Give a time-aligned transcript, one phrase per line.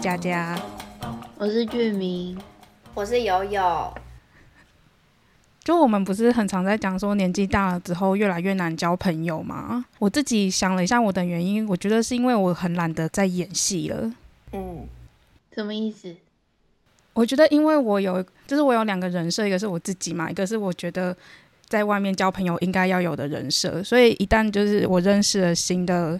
[0.00, 0.58] 佳佳，
[1.36, 2.38] 我是俊明，
[2.94, 3.92] 我是友友。
[5.62, 9.84] 就我们不是很常在讲说年纪大了之后越来越难交朋友吗？
[9.98, 14.10] 我自己想了一下我的原因，我觉得是因为我很懒得再演戏了。
[14.52, 14.88] 嗯，
[15.52, 16.16] 什么意思？
[17.12, 21.14] 我觉得因为我有，就是我有两个人设，一个是我自己嘛，一个是我觉得
[21.68, 23.84] 在外面交朋友应该要有的人设。
[23.84, 26.18] 所以一旦就是我认识了新的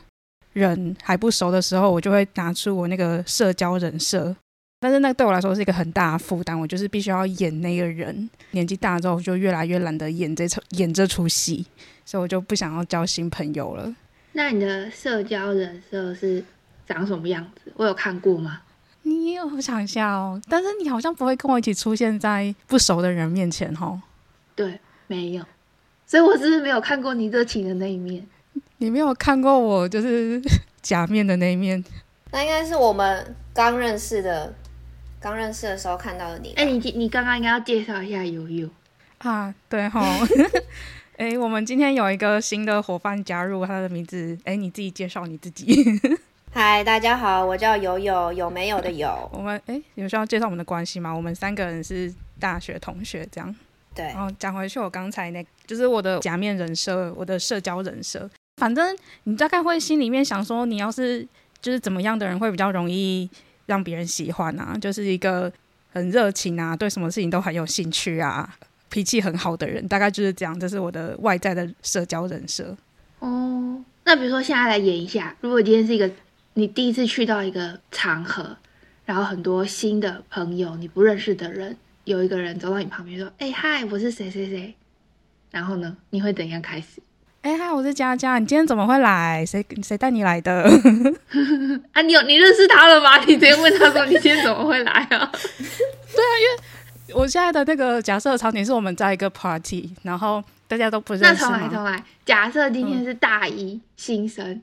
[0.53, 4.35] 人还不熟的时候，我就会拿出我那个社交人设。
[4.83, 8.29] 但是那对我来说是一个很大的负担，我就是必须要演那个人。
[8.53, 11.67] 年纪大之后，就越来越懒得演这出演这出戏，
[12.05, 13.95] 所以我就不想要交新朋友了。
[14.33, 16.43] 那你的社交人设是
[16.87, 17.71] 长什么样子？
[17.77, 18.62] 我有看过吗？
[19.03, 24.01] 你我想一下哦，但是你好像不会跟我一起出现在不熟的人面前哦。
[24.55, 25.45] 对，没有，
[26.07, 28.27] 所以我只是没有看过你热情的那一面？
[28.81, 30.41] 你没有看过我就是
[30.81, 31.83] 假面的那一面。
[32.33, 34.53] 那应该是我们刚认识的。
[35.20, 38.67] 刚认识的时候看到的你，哎，你你刚刚应该要介绍一下悠悠
[39.19, 40.03] 啊，对哈，
[41.19, 45.84] 哎，我们今天有一个新的伙伴加入，他的名字，哎，你自己介绍你自己。
[46.53, 49.28] 嗨，大家好，我叫友友，有没有的有。
[49.31, 51.12] 我们哎，有需要介绍我们的关系吗？
[51.12, 53.55] 我们三个人是大学同学，这样。
[53.95, 54.06] 对。
[54.06, 58.31] 然后讲回去，我刚才那，就是我的假面人设，我的社交人设。
[58.61, 61.27] 反正你大概会心里面想说，你要是
[61.61, 63.28] 就是怎么样的人会比较容易。
[63.67, 65.52] 让别人喜欢啊，就是一个
[65.92, 68.56] 很热情啊，对什么事情都很有兴趣啊，
[68.89, 70.58] 脾气很好的人，大概就是这样。
[70.58, 72.77] 这是我的外在的社交人设。
[73.20, 76.11] 哦，那比如说现在来演一下，如果今天是一个
[76.55, 78.56] 你第一次去到一个场合，
[79.05, 84.74] 然后很多新的朋友，你不认识的人，有一个人走到你旁边说：“哎，嗨，我是谁谁谁。”
[85.52, 87.00] 然后呢，你会怎样开始？
[87.42, 89.44] 哎嗨，我是佳佳，你今天怎么会来？
[89.46, 90.62] 谁谁带你来的？
[91.92, 93.17] 啊，你有你认识他了吗？
[93.24, 95.08] 你直接问他说你今天怎么会来啊？
[95.08, 101.29] 对啊，因为我现在的那个假设场景是我们在一个 party，然后大家都不认识。
[101.29, 104.61] 那重来重来，假设今天是大一新生，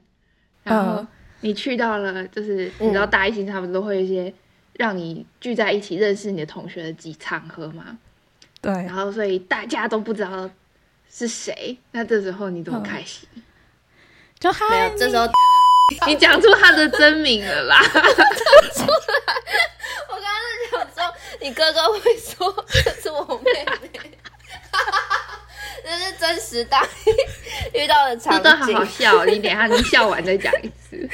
[0.64, 1.04] 然后
[1.42, 4.32] 你去到了，就是你知道大一新生他们都会有一些
[4.74, 7.98] 让你聚在一起认识你的同学的几场合吗？
[8.62, 10.48] 对，然后所以大家都不知道。
[11.12, 11.78] 是谁？
[11.92, 13.28] 那这时候你怎么开心？
[14.40, 15.28] 就没有，这时候
[16.06, 17.82] 你讲出他的真名了啦！
[17.82, 18.06] 出来，
[20.10, 23.52] 我刚刚是想说，你哥哥会说这是我妹
[23.82, 24.12] 妹，
[25.84, 26.88] 这是真实大
[27.74, 28.44] 遇到的场景。
[28.44, 31.10] 真的好好笑，你等下你笑完再讲一次。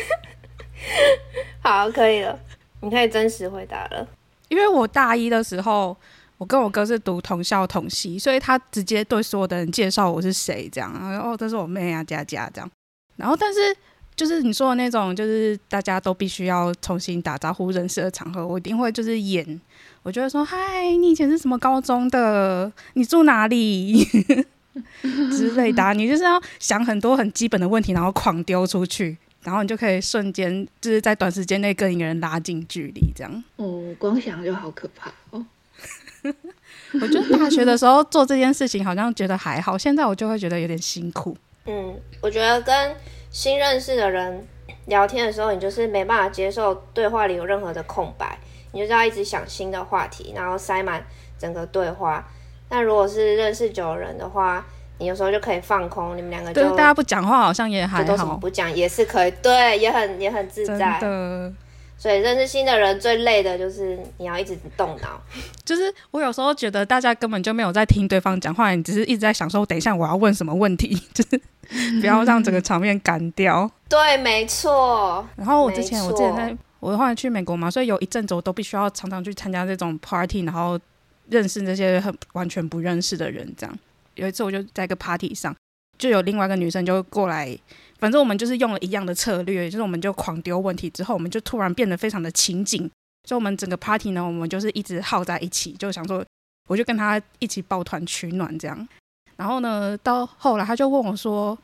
[1.64, 2.38] 好，可以了，
[2.82, 4.06] 你可以真实回答了。
[4.50, 5.96] 因为我大一的时候。
[6.38, 12.70] 我跟我哥是读同校同系，所以他直接对所有的人介绍我是谁，这样，哦，这是我妹啊，佳佳这样。
[13.16, 13.60] 然后，但是
[14.16, 19.62] 就是你说的那种，就是大家都必须要重新打招呼认识的场合，我一定会就是演，
[20.02, 22.72] 我就会说，嗨，你以前是什么高中的？
[22.94, 24.04] 你住哪里？
[25.32, 33.44] 之类的，你就是要想很多很基本的问题，然后狂丢出去，然后你就可以瞬间就是在短时间内跟一个人拉近距离，这样。
[33.58, 35.46] 哦，光想就好可怕哦。
[37.02, 41.36] 我觉得大学的时候做这件事情好像觉得还好，现在我就会觉得有点辛苦。
[41.66, 42.96] 嗯，我觉得跟
[43.30, 44.46] 新认识的人
[44.88, 48.38] 聊天的时候，你就是没办法接受对话里有任何的空白，
[48.72, 51.04] 你就是要一直想新的话题，然后塞满
[51.38, 52.28] 整个对话。
[52.70, 54.66] 那如果是认识久的人的话，
[55.00, 61.54] 你有时候就可以放空，你们两个就大家不讲话，好像也还好，不讲也是可以，对，也很也很自在的。
[62.04, 65.22] 所以认识新的人最累的就是你要一直动脑，
[65.64, 71.42] 就是我有时候觉得大家根本就没有在听对方讲话，你只是一直在想说，等一下我要问什么问题， 就是
[72.02, 73.72] 不要让整个场面干掉。
[73.88, 75.26] 对，没错。
[75.38, 80.78] 然后我之前我之前在我后来去美国嘛，所以有一阵子我都必须要常常去参加这种 party，然后
[81.30, 83.50] 认识那些很完全不认识的人。
[83.58, 83.80] 这样
[84.16, 85.56] 有一次我就在一个 party 上，
[85.98, 87.58] 就有另外一个女生就过来。
[88.00, 92.90] 反正我们就是用了一样的策略，就是我们就狂丢问题，之后我们就突然变得非常的情景。
[93.26, 96.22] 所以，我们整个 party 呢，我们就是一直耗在一起，就想说，
[96.68, 98.88] 我就跟他一起抱团取暖这样。
[99.38, 101.58] 然后呢，到后来他就问我说，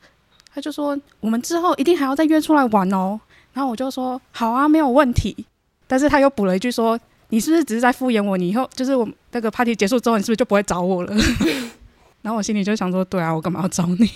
[0.53, 3.19] 他就说，我们之后一定还要再约出来玩哦。
[3.51, 5.45] 然后我就说，好啊，没有问题。
[5.85, 6.97] 但是他又补了一句说，
[7.27, 8.37] 你是不是只是在敷衍我？
[8.37, 11.13] 你以后就是我那个 party 结束之后，你是不是就不会找我了？
[12.21, 14.09] 然后我心里就想说，对啊，我干嘛要找你？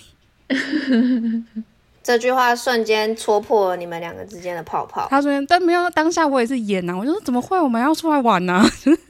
[2.04, 5.08] 这句话瞬间戳破了你们两个之间的泡泡。
[5.10, 6.94] 他说：“但没有当下，我也是演呐。
[6.96, 7.60] 我就说怎么会？
[7.60, 8.62] 我们要出来玩呢？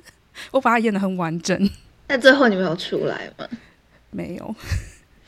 [0.52, 1.70] 我把它演的很完整。
[2.08, 3.46] 那最后你没有出来吗？
[4.12, 4.56] 没有。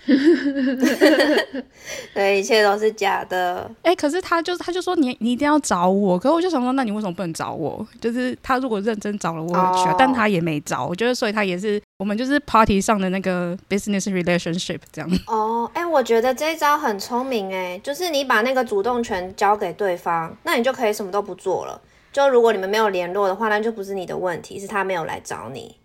[2.14, 3.70] 对，一切都是假的。
[3.82, 7.86] 哎、可是他就他就说你你一定要找我，可是我就想说，那你为什么不能找我？
[8.00, 15.10] 就是他如果认真找了，我会去啊哦但他也没找，我觉得所以他也是我们就是 party 上的那个 business relationship 这样。
[15.28, 21.80] 哦，哎、我觉得这一招很聪明哎，就是你把那个主动权交给对方，那你就可以什么都不做了。
[22.12, 25.78] 就如果你们没有联络的话，那就不是你的问题，是他没有来找你。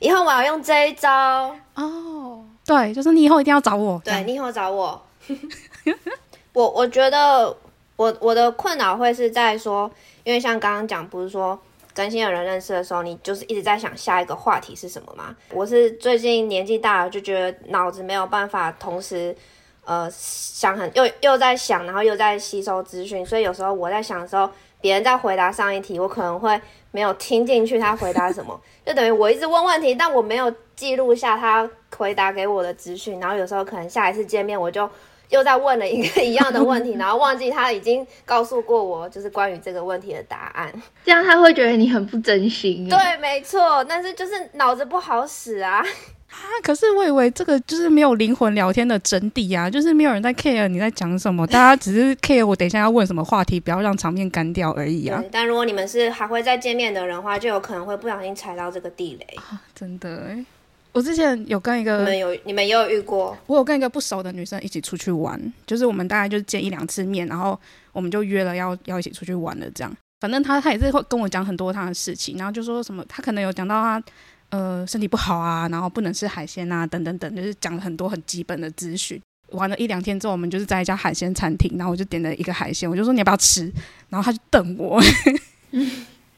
[0.00, 4.00] 以后我要用这一招，哦，对，就是你以后一定要找我。
[4.02, 5.02] 对你以后找我。
[6.54, 7.54] 我我觉得
[7.96, 9.90] 我我的困扰会是在说，
[10.24, 11.60] 因为像刚刚讲，不是说
[11.94, 15.34] 跟新的人认识的时候，你就是一直在想下一个话题是什么吗？
[15.52, 19.36] 我是最近年纪大了，就觉得脑子没有办法同时。
[19.82, 24.48] 呃，想很又又在想，然后又在吸收资讯，所以有时候我在想的时候，
[24.80, 26.60] 别人在回答上一题，我可能会
[26.92, 34.88] 没有听进去他回答什么， 就等于我一直问问题，但我没有记录下他回答给我的资讯，然后有时候可能下一次见面我就
[35.30, 40.72] 又在问了一个一样的问题， 然后忘记他已经告诉过我就是关于这个问题的答案。
[41.04, 45.82] 这样他会觉得你很不真心。，对，没错，但是就是脑子不好使啊。
[46.30, 55.20] 啊，可是我以为这个就是没有灵魂聊天的真谛啊，就是没有人在 care 你在讲什么，大家只是 care 我等一下要问什么话题，不要让场面干掉而已啊。
[55.32, 59.26] 但如果你们是还会再见面的人的话，就有可能会不小心踩到这个地雷。
[59.74, 60.44] 真的哎，
[60.92, 63.36] 我之前有跟一个你个们有你们也有遇过？
[63.46, 67.58] 我有跟一个不熟的女生一起出去玩，就是我们大概就是见一两次面，然后
[67.92, 69.96] 我们就约了要要一起出去玩了这样。
[70.20, 74.02] 反正她她也是会跟我讲很多她的事情，然后就说什么她可能有讲到她
[74.50, 79.20] 呃身体不好啊，然后不能吃海鲜啊等等等，就是讲了很多很基本的资讯。
[79.52, 83.72] 玩了一两天之后，我们就是在一家海鲜餐厅，然后我就点了一个海鲜，我就说你要不要吃，
[84.08, 85.00] 然后她就瞪我。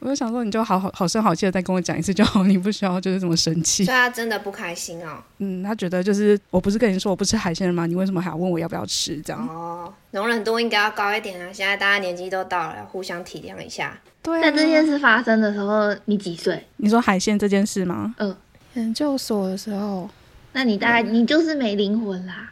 [0.03, 3.97] 我就想说，你就好好好声好气的再跟我讲一次就好，你不需要就是这么生气所以。
[3.97, 5.23] 他真的不开心哦。
[5.37, 7.85] 嗯，他觉得就是我不是跟你说我不吃海鲜了吗？
[7.85, 9.15] 你为什么还要问我要不要吃？
[9.21, 11.49] 这样哦，容忍度应该要高一点啊！
[11.53, 13.97] 现在大家年纪都到了，要互相体谅一下。
[14.21, 16.67] 对在这件事发生的时候，你几岁？
[16.77, 18.13] 你说海鲜这件事吗？
[18.17, 18.35] 嗯，
[18.73, 20.09] 研究所的时候，
[20.51, 22.51] 那你大概你就是没灵魂啦。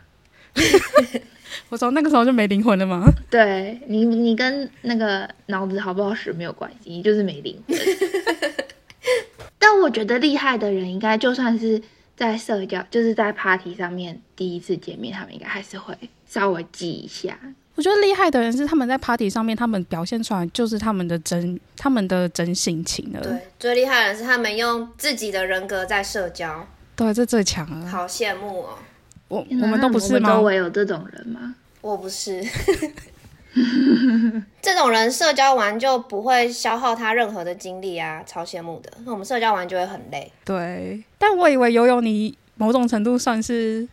[1.70, 3.06] 我从那个时候就没灵魂了吗？
[3.30, 7.78] 对你，你跟那个脑子好不好使没有关系，你就是没灵魂。
[9.58, 11.82] 但我觉得厉害的人，应该就算是
[12.16, 15.96] 在社交，就是在 party 上面第一次见面，他们应该还是会
[16.28, 17.38] 稍微记一下。
[17.76, 23.22] 我觉得厉害的人是他们在 party 上面，他们表现出来就是他们的真，他们的真性情了。
[23.22, 27.88] 对，最厉害的是他们用自己的人格在社交，对，这最强了。
[27.88, 28.78] 好羡慕哦！
[29.32, 30.42] 我我们都不是吗我们周？
[30.44, 31.56] 围有这种人吗？
[31.80, 32.44] 我不是，
[34.62, 38.92] 这种人社交完就不会消耗他任何的精力啊，超羡慕的。
[39.06, 43.88] 那我们社交完就会很累，对，但我以为游泳你某种程度算是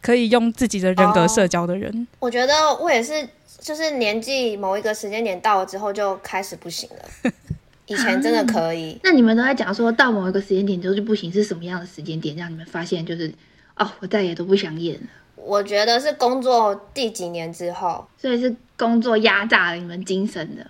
[0.00, 2.06] 可以用自己的人格哦社交的人。
[2.20, 3.26] 我觉得我也是，
[3.60, 7.32] 就是年纪某一个时间点到了之后就开始不行了。
[7.86, 13.30] 以前真的可以， 那你们都在讲说到某一个时间点之后就不行，是什么样的时间点让你们发现就是
[13.76, 15.06] 哦，我再也都不想演了？
[15.36, 20.64] 我觉得是工作第几年之后，所以是工作压榨了你们精神的。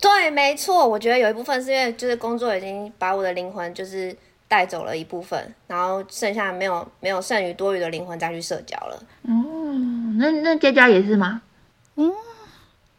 [0.00, 4.14] 对，没错，我觉得有一部分是因为就是工作已经把我的灵魂就是
[4.48, 9.02] 带走了一部分，然后剩下没有没有剩余多余的灵魂再去社交了。
[9.22, 9.32] 哦，
[10.18, 11.42] 那那佳佳也是吗？
[11.96, 12.12] 嗯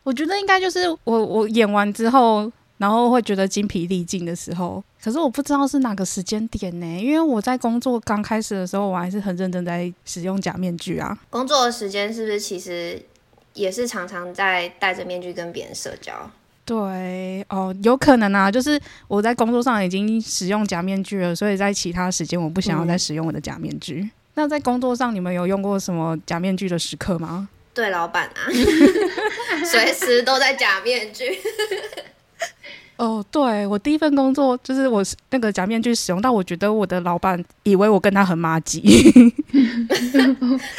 [0.04, 2.52] 我觉得应该就是我我演完之后，
[2.84, 6.86] 然后会觉得精疲力尽的时候，可是我不知道是哪个时间点呢？
[7.00, 11.18] 因为我在工作刚开始的时候，我还是很认真在使用假面具啊。
[11.30, 13.02] 工作的时间是不是其实
[13.54, 16.30] 也是常常在戴着面具跟别人社交？
[16.66, 24.10] 对，哦，有可能啊，就是我在工作上已经使用假面具了，所以在其他时间我不想要再使用我的假面具。
[24.34, 27.48] 那在工作上，你们有用过什么假面具的时刻吗？
[27.74, 28.52] 对老板啊，
[29.66, 31.40] 随时都在假面具。
[32.98, 38.82] 哦，对我第一份工作就是我那个假面具使用到，我觉得我的老板以为我跟他很妈吉，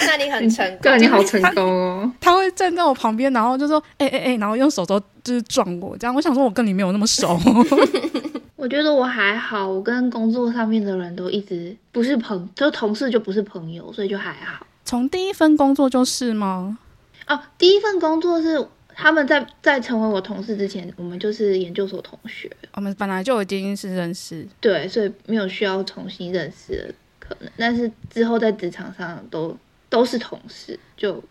[0.07, 2.13] 那你很成功，对，你好成功哦。
[2.21, 6.15] 他会站在我旁边，然后就说：“哎哎哎！”然后用手肘就是撞我，这样。
[6.15, 7.39] 我想说，我跟你没有那么熟。
[8.57, 14.65] 我觉得我还好，我跟工作上面的人都一直不是朋，就同事就不是朋友，所以就还好。
[14.85, 16.79] 从第一份工作就是吗？
[17.27, 27.51] 哦，第一份工作是他们在在成为我同事之前，我们就是研究所同学，我们本来就已经是认识，对，所以没有需要重新认识的可能。
[27.57, 29.57] 但是之后在职场上都
[29.89, 31.23] 都是同事，就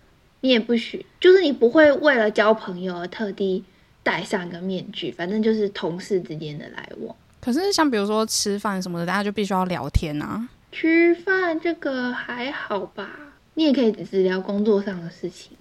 [0.41, 3.63] 你也不许，就是你不会为了交朋友而特地
[4.03, 7.15] 戴上一个面具，反正就是同事之间的来往。
[7.39, 10.47] 可是像比如说吃饭什么的，大家就必须要聊天啊。
[10.71, 13.09] 吃饭这个还好吧？
[13.53, 15.51] 你也可以只聊工作上的事情，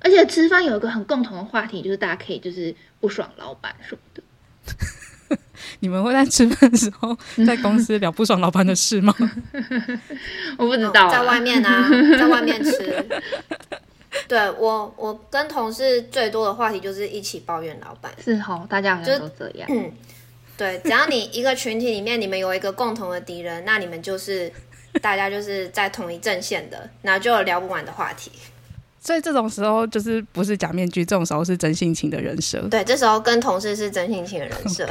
[0.00, 4.22] 而且吃饭有一个很共同的话题，就是大家可以就是不爽老板什么的。
[5.80, 9.14] 你们会在吃饭的时候在公司聊不爽老板的事吗？
[10.56, 13.04] 我不知道、啊，在外面啊， 在外面吃。
[14.28, 18.12] 对我，我跟同事最多的话题就是一起抱怨老板。
[18.22, 19.68] 是哦，大家好像都这样。
[19.70, 19.92] 嗯，
[20.56, 24.50] 对，只要你一个群体里面你们有一个共同的敌人，那你们就是
[25.02, 28.30] 大家就是在同一阵线的，那就有聊不完的话题。
[29.06, 32.60] 所以这种时候就是不是假面具，这种时候是真性情的人设。
[32.68, 34.84] 对，这时候跟同事是真性情的人设。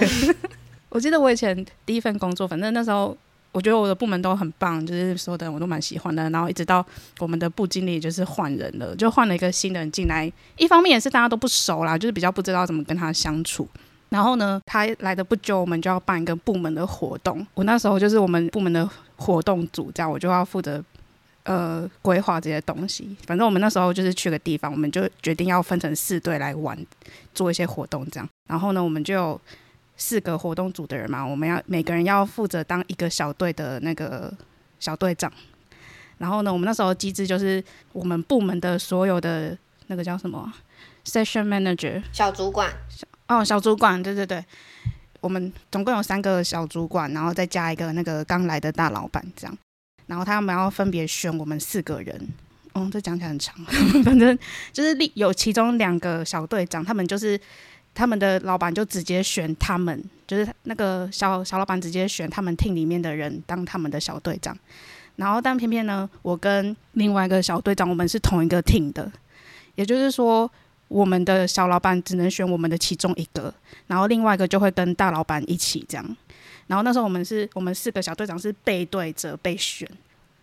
[0.88, 3.16] 我记得我以前第一份工作，反正那时候
[3.52, 6.30] 我觉得我的部门都很棒，就是所有的人我都蛮喜欢的。
[6.30, 6.86] 然后一直到
[7.20, 10.32] 我们的部经理就是换人了，就换了一个新的人进来。
[10.58, 13.68] 一方面也是大家都不熟啦，就是比较不知道怎么跟他相处。
[14.08, 17.46] 然后呢，他来的不久，我们就要办一个部门的活动。
[17.54, 20.82] 我那时候就是我们部门的活动组，这样我就要负责
[21.46, 23.18] 呃规划这些东西。
[23.26, 26.78] 反正我们那时候就是去个地方，我们就决定要分成四队来玩，
[27.34, 28.30] 做一些活动这样。
[28.48, 29.42] 然后呢，我们就有
[29.98, 34.32] 四个活动组的人嘛，我们要每个人要负责当一个小队的那个
[34.80, 35.32] 小队长。
[36.18, 40.52] 然后呢，我们那时候机制就是我们部门的所有的那个叫什么
[41.06, 42.72] session manager 小主管
[43.28, 44.44] 哦，小主管，对对对，
[45.20, 49.58] 我们总共有三个小主管，然后再加一个那个刚来的大老板这样。
[50.08, 52.28] 然后他们要分别选我们四个人，
[52.74, 53.56] 嗯，这讲起来很长，
[54.04, 54.38] 反正
[54.74, 57.40] 就是有其中两个小队长，他们就是。
[57.98, 64.54] 他们的老板就直接选他们，就是那个小小老板直接选他们 team 里面的人当他们的小队长。
[65.16, 69.10] 然后，但偏偏呢，我跟另外一个小队长，我们是同一个 team 的，
[69.76, 70.52] 也就是说，
[70.90, 73.54] 我们的小老板只能选我们的其中一个，
[73.88, 76.18] 然后另外一个就会跟大老板一起这样。
[76.68, 79.88] 然后那时候我们是我们四个小队长是背对着被选，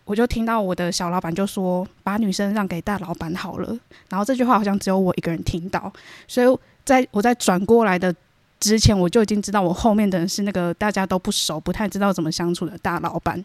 [0.05, 3.77] 我就听到我的小老板就说：“把女生让给大老板好了。”
[4.09, 5.91] 然后这句话好像只有我一个人听到，
[6.27, 6.57] 所以。
[6.85, 8.13] 在我在转过来的
[8.59, 13.41] 之前，我就已经知道我后面的人是那个大家都不熟、不太知道怎么相处的大老板，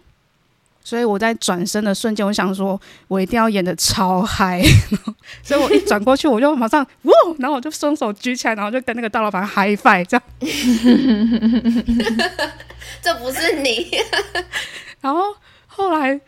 [0.83, 4.61] 所以我在转身的瞬间，我想说我一定要演的超嗨，
[5.45, 10.23] 所以我一转过去，我就马上哇，然后我就双手举起来，然后就跟那个大老板嗨 i 这样，
[13.02, 13.88] 这不是你，
[15.00, 15.35] 然后
[15.66, 16.21] 后来。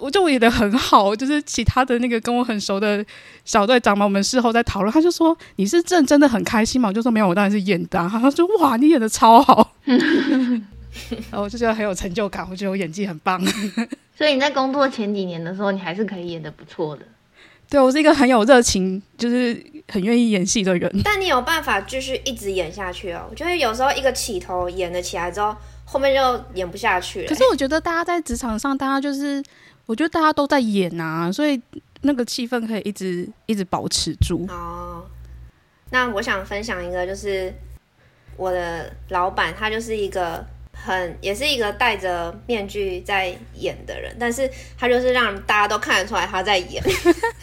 [0.00, 3.04] 我就演的很好，就是其他的那个跟我很熟的
[3.44, 6.88] 小队长嘛，我们事后在讨论，他就说你是认真的很开心嘛？
[6.88, 8.08] 我就说没有，我当然是演的。
[8.10, 13.40] 他说哇，你演的超好， 然后我就觉得很有成就感，我觉得我演技很棒。
[14.16, 17.02] 所以你在工作前几年的时候，你还是可以演的不错的。
[17.70, 20.90] 对我是一个很有热情，就是很愿意演戏的人。
[21.04, 23.26] 但你有办法继续一直演下去哦？
[23.30, 25.54] 我觉得有时候一个起头演了起来之后，
[25.86, 27.28] 后面就演不下去了。
[27.28, 29.42] 可是我觉得大家在职场上，大家就是。
[29.86, 31.62] 我觉得大家都在演啊，所以
[32.00, 34.44] 那个气氛可以一直一直保持住。
[34.48, 35.06] 哦，
[35.90, 37.54] 那我想分享一个，就是
[38.36, 46.82] 我的老板，他就是一个很也是一个戴着面具在演的人，但是他就是让大家都看得出来他在演，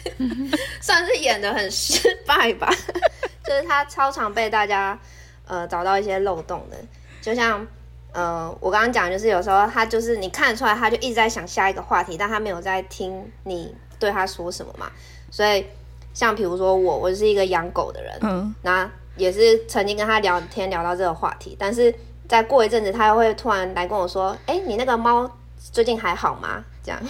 [0.82, 2.70] 算是演的很失败吧。
[3.42, 5.00] 就是他超常被大家
[5.46, 6.76] 呃找到一些漏洞的，
[7.22, 7.66] 就像。
[8.14, 14.90] 呃，我刚刚讲就是有时候他就是你看得出来，他就一直在想下一个话题，但他没有在听你对他说什么嘛。
[15.30, 15.66] 所以
[16.12, 21.92] 像比如说我，我是一个养狗的人，嗯，那也是曾经跟他聊天聊到这个话题，但是
[22.28, 25.28] 再过一阵子，他又会突然来跟我说：“哎，你那个猫
[25.58, 27.00] 最近还好吗？”这样，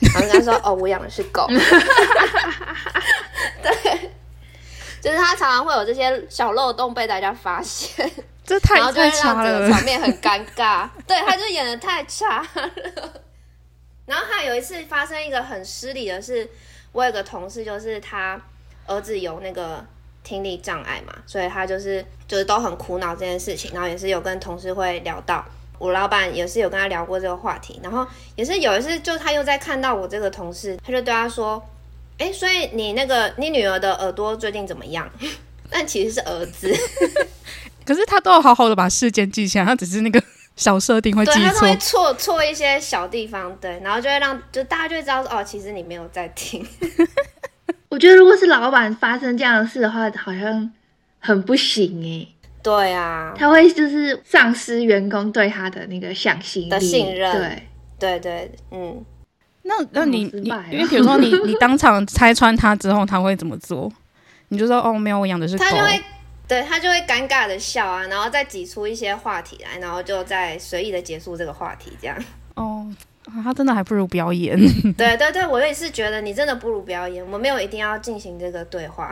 [0.00, 1.46] 然后跟他说：“哦，我养的是狗。
[3.62, 4.10] ”对，
[5.00, 8.10] 就是他常常会有这些小漏洞被大家发现。
[8.52, 10.86] 这太太差了，场面很尴尬。
[11.08, 12.70] 对，他就演的太差了。
[14.04, 16.46] 然后还有一次发生一个很失礼的是，
[16.92, 18.38] 我有个同事，就是他
[18.86, 19.82] 儿子有那个
[20.22, 23.70] 听力障碍嘛，所以他就是就是都很苦恼这件事情。
[23.72, 25.42] 然后也是有跟同事会聊到，
[25.78, 27.80] 我老板也是有跟他聊过这个话题。
[27.82, 28.06] 然后
[28.36, 31.66] 也是有一次，就他又在看到我这个同事，他就对他说
[32.18, 35.08] ：“哎，所以你那个你女儿的耳朵最近怎么样？”
[35.70, 36.70] 但其实是儿子。
[37.84, 40.22] 可是他都要好好的把事件记下来，他只是那个
[40.56, 46.66] 小设定会记错，会错错一些小地方，对，然后就会让就大家就会知道哦，其实你没有在听。
[47.88, 50.70] 我觉得如果是老板发生这样的事的话，好像
[51.18, 52.26] 很不行哎。
[52.62, 57.60] 对啊，他会就是丧失员工对他的那个向心的信任。
[57.98, 59.04] 对对对，嗯。
[59.64, 63.92] 那那你你因为比如说你 你当场拆穿他之后，他会怎么做？
[64.48, 65.64] 你就说哦，没有，我养的是狗。
[66.52, 72.14] 对他就会尴尬的笑啊，然后再挤出一些话题来，然后就再随意的结束这个话题，这样。
[72.56, 72.86] 哦，
[73.42, 74.54] 他真的还不如表演。
[74.92, 77.24] 对对对，我也是觉得你真的不如表演。
[77.24, 79.10] 我们没有一定要进行这个对话。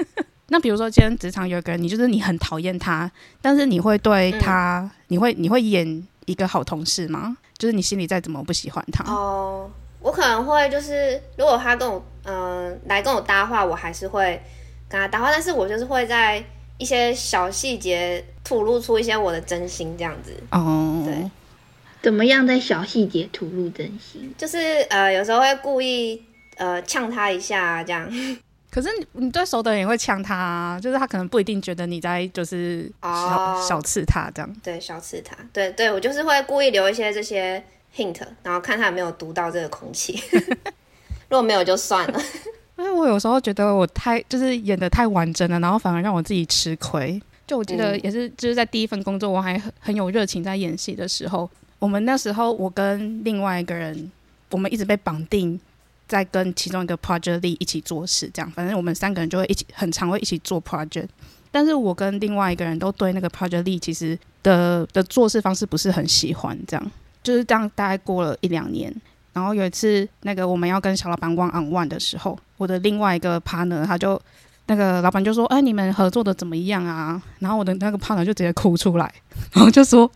[0.48, 7.38] 那比如说，今天职场有一个人，你就是你很讨厌他，但是你会对他，你会你会演一个好同事吗？
[7.56, 9.70] 就是你心里再怎么不喜欢他哦，
[10.00, 14.42] 我可能会就是，如果他跟我嗯来跟我搭话，我还是会
[14.90, 16.44] 跟他搭话，但是我就是会在
[16.82, 21.04] 一些小细节吐露出一些我的真心，这样子哦。
[21.06, 21.30] 对，
[22.02, 24.34] 怎么样在小细节吐露真心？
[24.36, 24.58] 就是
[24.90, 26.20] 呃，有时候会故意
[26.56, 28.10] 呃呛他一下，这样。
[28.68, 34.56] 可是你你对熟的人也会呛他，就是他可能不一定觉得你在就是小小刺他这样。
[34.60, 37.62] 对，小刺他，对对，我就是会故意留一些这些
[37.94, 40.20] hint，然后看他有没有读到这个空气。
[41.30, 42.20] 如果没有就算了。
[42.76, 47.20] 因为我有时候觉得我太就是演的太完整了，然后反而让我自己吃亏。
[47.46, 51.48] 就我记得也是就是在第一份工作，我还很很有热情在演戏的时候，
[51.78, 54.10] 我们那时候我跟另外一个人，
[54.50, 55.60] 我们一直被绑定。
[56.08, 61.06] 在跟其中一个 project lead 一起做事，这样，反正我们三个人就会一起，很常会一起做 project。
[61.50, 66.90] 但是我跟另外一个人都对那个 project lead 其实的的做事方式不是很喜欢，这样，
[67.22, 67.70] 就是这样。
[67.74, 68.94] 大概过了一两年，
[69.32, 74.20] 然后有一次，那个我们要跟小老板 one on one 的时候，我的另外一个 partner 他就
[74.66, 79.12] 那个老板就说：“哎，你们合作的怎么样啊？”然后我的那个 partner 就直接哭出来，
[79.52, 80.08] 然后就说：“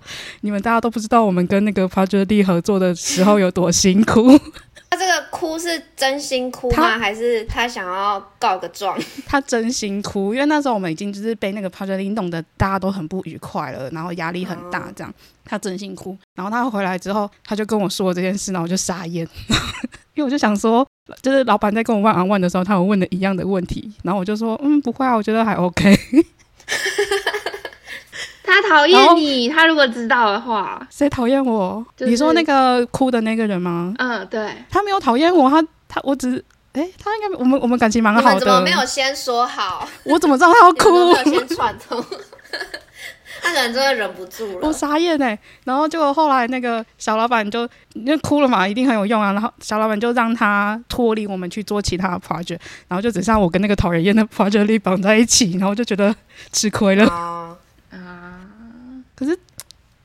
[0.43, 4.23] 你们大家都不知道我们跟那个 project lead 合作的时候有多辛苦。
[4.89, 6.97] ”他这个哭是真心哭吗？
[6.97, 8.97] 还是他想要告个状？
[9.27, 15.13] 他真心哭，因为那时候我们已经就是被那个 project 弄得大家都很不愉快了，然后压力很大，这样
[15.45, 16.17] 他真心哭。
[16.37, 19.29] 然后他回来之后，他就跟我说这件事，然后我就傻眼，
[20.15, 20.87] 因为我就想说，
[21.23, 25.97] 就是老板在跟我问安问的时候，他有问的一样的问题，然后我就说，嗯，不会啊，我觉得还 OK。
[28.43, 31.85] 他讨厌你，他如果知道的话，谁讨厌我？
[31.99, 33.93] 你说那个哭的那个人吗？
[33.99, 39.87] 嗯，对，他没有讨厌我，他他我只哎，他应该我们我们感情蛮好的，怎么没有先说好？
[40.05, 41.13] 我怎么知道他要哭？
[41.25, 42.05] 没有先串通，
[43.43, 44.67] 他可能真的忍不住了。
[44.69, 56.15] 我傻眼哎，然后结果后来那个小老板就因为哭了嘛，一定很有用啊，然后小老板就让他脱离我们去做其他的 project，然后就只剩我跟那个讨人厌的 project 力绑在一起，然后就觉得
[56.53, 57.57] 吃亏了啊。
[59.15, 59.39] 可是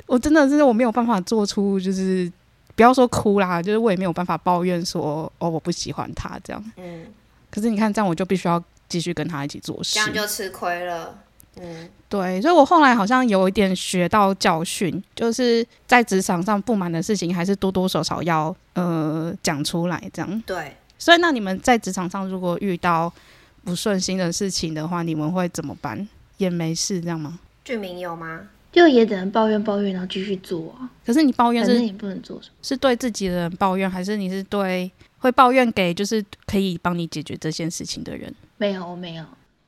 [0.05, 2.31] 我真的是我没有办法做出，就是
[2.75, 6.63] 不要说哭啦，就是我也没有办法抱怨说哦我不喜欢他这样。
[6.77, 7.05] 嗯。
[7.49, 11.13] 可是你看这样，我就必须要继续跟他一起做事，这样就吃亏了。
[11.59, 12.41] 嗯，对。
[12.41, 20.43] 所以我后来好像有一点学到教训，就是在职场上不满的事情，还是多多少少要呃讲出来这样。
[20.45, 20.75] 对。
[20.97, 23.11] 所以那你们在职场上如果遇到
[23.63, 26.07] 不顺心的事情的话，你们会怎么办？
[26.37, 27.39] 也没事这样吗？
[27.63, 28.47] 剧名有吗？
[28.71, 30.89] 就也只能抱怨抱怨，然后继续做啊。
[31.05, 38.33] 可是你抱怨是你不能做什么，是对自己的人抱怨，还是你是对会抱怨给就是可以帮你解决这件事情的人？
[38.57, 39.25] 没有，没有。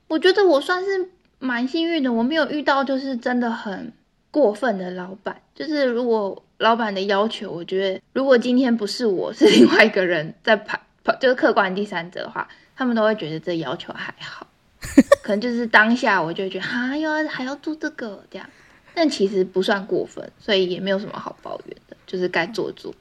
[0.08, 1.10] 我觉得我算是
[1.44, 3.92] 蛮幸运的，我没有遇到就是真的很
[4.30, 5.38] 过分的老板。
[5.54, 10.80] 就是如果老板的要求，我觉得如果今天不是我是另外一个人在排，
[11.20, 14.46] 就是客观第三者的话，他们都会觉得这要求还好。
[15.22, 18.48] 可能就是当下我就觉得哈，又要还要做这个这样。
[18.94, 22.94] 但其实不算过分，所以也没有什么好抱怨的，就是该做做，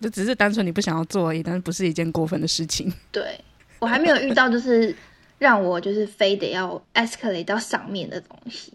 [0.00, 2.92] 就只是单纯你不想要做而已，但是不是一件过分的事情。
[3.12, 3.38] 对
[3.78, 4.94] 我还没有遇到，就是
[5.38, 8.72] 让我就是非得要 escalate 到上面的东西。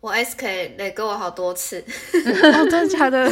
[0.00, 3.26] 我 escalate 过好多次，真的假的？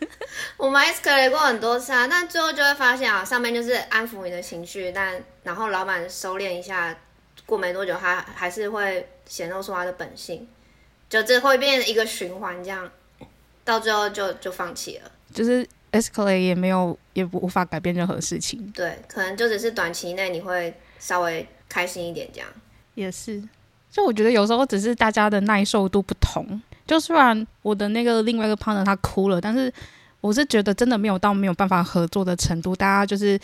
[0.56, 6.96] 我们 escalate 过很多次啊，但最后就会发现啊，上面就是安抚你的情绪，但然后老板收敛一下，
[7.44, 10.48] 过没多久他还是会显露出他的本性。
[11.10, 12.90] 就这会变成一个循环，这样
[13.62, 15.10] 到最后就就放弃了。
[15.32, 18.72] 就是 escalate 也没有，也无法改变任何事情。
[18.74, 22.48] 对，可能就只是短期内你会稍微开心一点，这样
[22.94, 23.42] 也是。
[23.90, 26.62] 就我觉得有时候只是大家的耐受度不同。
[26.86, 29.72] 就虽然我的那个另外一个 partner 他哭了，但是
[30.20, 32.76] 我是觉得真的没有到没有办法合作的程度。
[32.76, 33.36] 大家就是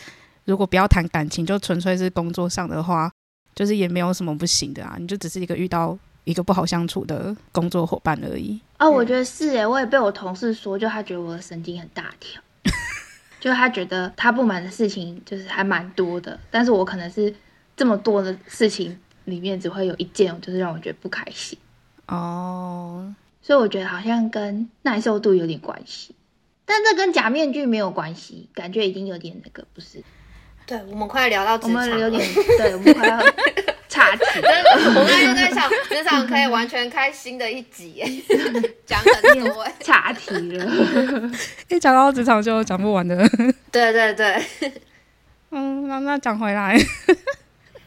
[0.45, 3.11] 如果不要谈感情，就纯粹是工作上的话，
[3.53, 4.95] 就是也没有什么不行的啊。
[4.97, 5.97] 你就只是一个遇到。
[6.23, 12.39] 一个不好相处的工作伙伴而已哦，我觉得是诶，我也被我同事说，就他觉得我的神经很大条，
[13.41, 17.33] 就他觉得他不满的事情就是还蛮多的，但是我可能是
[17.81, 21.57] 这么多的事情里面只会有一件就是让我觉得不开心
[22.05, 26.13] 哦，所以我觉得好像跟耐受度有点关系，
[26.63, 30.03] 但这跟假面具没有关系，感觉已经有点那个不是？
[30.67, 32.21] 对，我们快聊到我们有点
[32.59, 33.19] 对，我们快要。
[33.89, 38.05] 岔题，我刚刚就在想，职场可以完全开新的一集耶，
[38.85, 39.73] 讲很多哎。
[39.79, 41.31] 岔题了。
[41.67, 43.27] 一讲到职场就讲不完的。
[43.71, 44.45] 对对对，
[45.49, 46.77] 嗯，那那讲回来，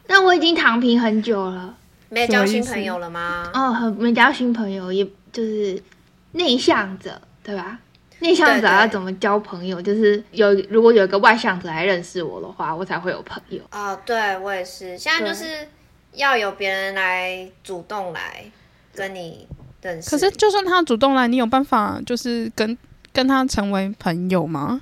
[0.07, 1.75] 但我已经躺平很久了，
[2.09, 3.49] 没交新朋友了吗？
[3.53, 5.81] 哦，很没交新朋友，也就是
[6.33, 7.79] 内向者，对吧？
[8.19, 9.81] 内向者要怎么交朋友？
[9.81, 13.61] 就是有如果有一个外向者来认识我的话，我才会有朋友。
[13.71, 15.67] 哦，对我也是，现在就是
[16.13, 18.45] 要有别人来主动来
[18.93, 19.45] 跟你
[19.81, 20.09] 认识。
[20.09, 22.77] 可是就算他主动来，你有办法就是跟
[23.11, 24.79] 跟他成为朋友吗？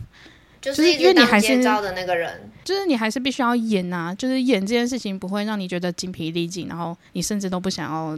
[0.64, 8.18] 就是因为你还是招的那个人，就是你还是必须要演啊，就是演这件事情不会让你觉得精疲力尽，然后你甚至都不想要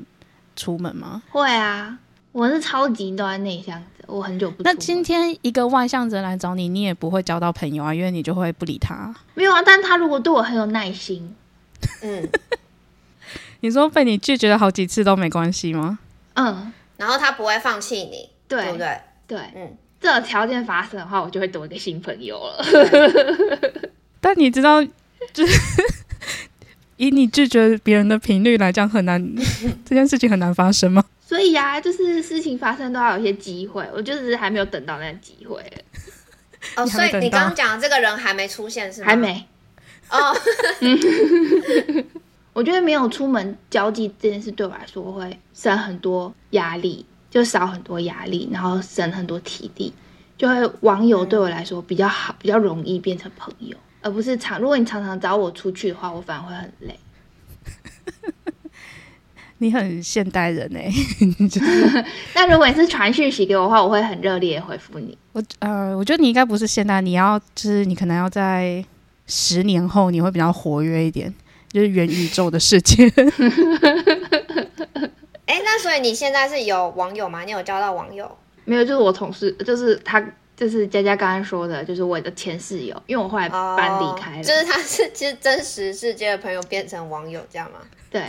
[0.55, 1.23] 出门吗？
[1.31, 1.97] 会啊，
[2.31, 4.61] 我是超极端内向者，我很久不。
[4.61, 9.11] 那今天一个外向者来找你，你也不会交到朋友啊，因为你就会不理他。
[9.33, 11.35] 没有啊，但他如果对我很有耐心，
[12.03, 12.29] 嗯，
[13.61, 15.97] 你说被你拒绝了好几次都没关系吗？
[16.35, 19.01] 嗯，然后他不会放弃你，对对不对？
[19.25, 22.65] 对，嗯，这个条件发生的话，我就会多一个新朋友了。
[24.21, 24.83] 但你知道，
[25.33, 25.83] 就是
[26.97, 29.35] 以你拒绝别人的频率来讲，很难
[29.85, 31.03] 这件事情很难发生吗？
[31.25, 35.59] 所以啊，就是事情发生都要有一些机会，我就只是还没有等到那个机会，
[36.75, 39.07] 哦，所以你刚刚讲的这个人还没出现是吗？
[39.07, 39.15] 还。
[39.15, 39.45] 没。
[40.11, 40.31] 哦，
[42.53, 47.03] 我觉得没有出门交际这件事对我来说会生很多压力，
[47.35, 49.91] 就少很多压力，然后省很多体力，
[50.37, 54.57] 就会网友对我来说比较好，比较容易变成朋友，而不是常。
[54.57, 56.97] 如果你常常找我出去的话，我反而会很累。
[59.57, 60.89] 你很现代人 哎、
[62.35, 65.17] 那如果你是传讯息给我的话，我会很热烈地回复你。
[65.33, 68.81] 我呃，我觉得你应该不是现代，你要就是你可能要在
[69.27, 71.33] 十年后你会比较活跃一点，
[71.69, 73.11] 就是元宇宙的世界。
[75.45, 77.43] 哎，那所以你现在是有网友吗？
[77.43, 78.37] 你有交到网友？
[78.65, 80.19] 没有，就是我同事，就是他，
[80.57, 84.39] 就是佳佳刚刚说的，就是我的前室友，因为我后来搬离开了。
[84.39, 87.79] 哦就是他是其实真实世界的朋友变成网友这样吗？
[88.09, 88.23] 对，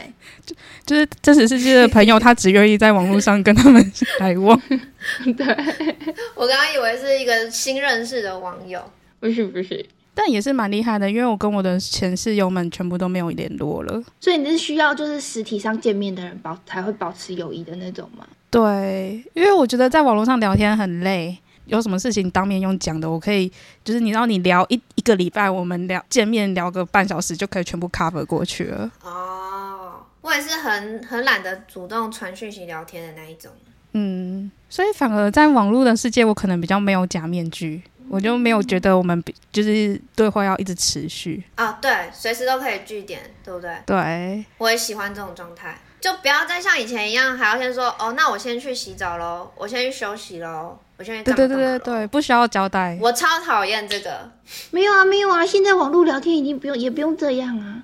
[0.44, 4.61] 就 就是真实世界的朋友，他只愿意在网络上跟他们来往。
[5.24, 5.46] 对
[6.35, 8.83] 我刚刚以为是一个新认识的网友。
[9.20, 9.87] 不是不是，
[10.18, 14.02] 但也是蛮厉害的，因为我跟我的前室友们全部都没有联络了。
[14.18, 18.26] 所以你是需要就是实体上见面的人保才会保持友谊的那种吗？
[18.50, 23.52] 对，因为我觉得在网络上聊天很累，有什么事情当面用讲的，我可以
[23.85, 28.90] 就是你知道，你聊一一个礼拜，我们聊见面聊个半小时就可以全部 cover 过去了。
[29.05, 33.52] 哦，我也是很很懒得主动传讯息聊天的那一种。
[33.92, 41.42] 嗯，所以反而在网络的世界，我可能比较没有假面具，我就没有觉得我们比就是对话要一直持续。
[41.56, 43.70] 啊，对，随时都可以据点，对不对？
[43.86, 52.98] 对，我也喜欢这种状态，就不要再像以前一样，还要先说哦，那我先去洗澡喽，我先去休息喽，我先去对对对对对，不需要交代。
[53.00, 54.30] 我超讨厌这个，
[54.70, 57.82] 没有啊，没有啊，现在网络聊天已经不用也不用这样啊，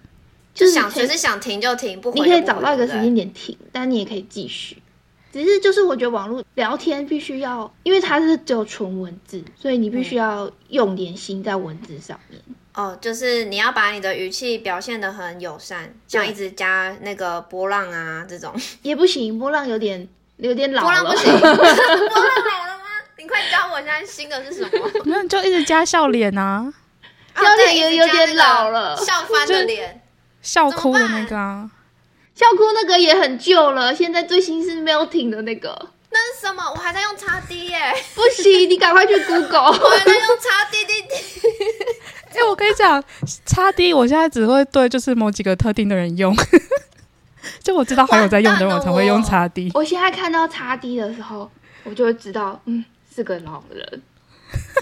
[0.55, 4.82] 就是想随时想停就停，不回你可以找到一个时间点停，但你也可以继续。
[5.33, 12.41] 只是就是我觉得网络聊天必须要，因为它是只有纯文字，所以你必须要用点心在文字上面。
[12.75, 18.55] 哦，就是你要把你的语气表现的很友善，像一直加那个波浪啊这种。
[18.83, 20.89] 也不行，波浪有点有点老了。
[20.89, 22.85] 波浪不行， 波浪老了吗？
[23.19, 24.91] 你快教我现在新的是什么？
[25.05, 26.73] 没有就一直加笑脸啊，
[27.35, 30.03] 啊笑脸对也有点老了一直加那个笑翻的脸。
[30.41, 31.71] 笑哭的那个啊。
[32.35, 36.63] 笑哭那个也很旧了，现在最新是 melting 的那个，那是什么？
[36.71, 37.79] 我还在用叉 D 耶，
[38.15, 39.67] 不行，你赶快去 Google。
[39.79, 41.15] 我还在用叉 D D D。
[42.35, 43.03] 哎、我跟你讲，
[43.45, 46.35] 叉 D 我现在只会对就是某几个特定的人用，
[47.63, 49.71] 就我知道还有在用的人，我才会用我叉 D。
[49.75, 51.51] 我现在看到叉 D 的时候，
[51.85, 52.83] 我就会知道，嗯，
[53.15, 54.03] 是个老人。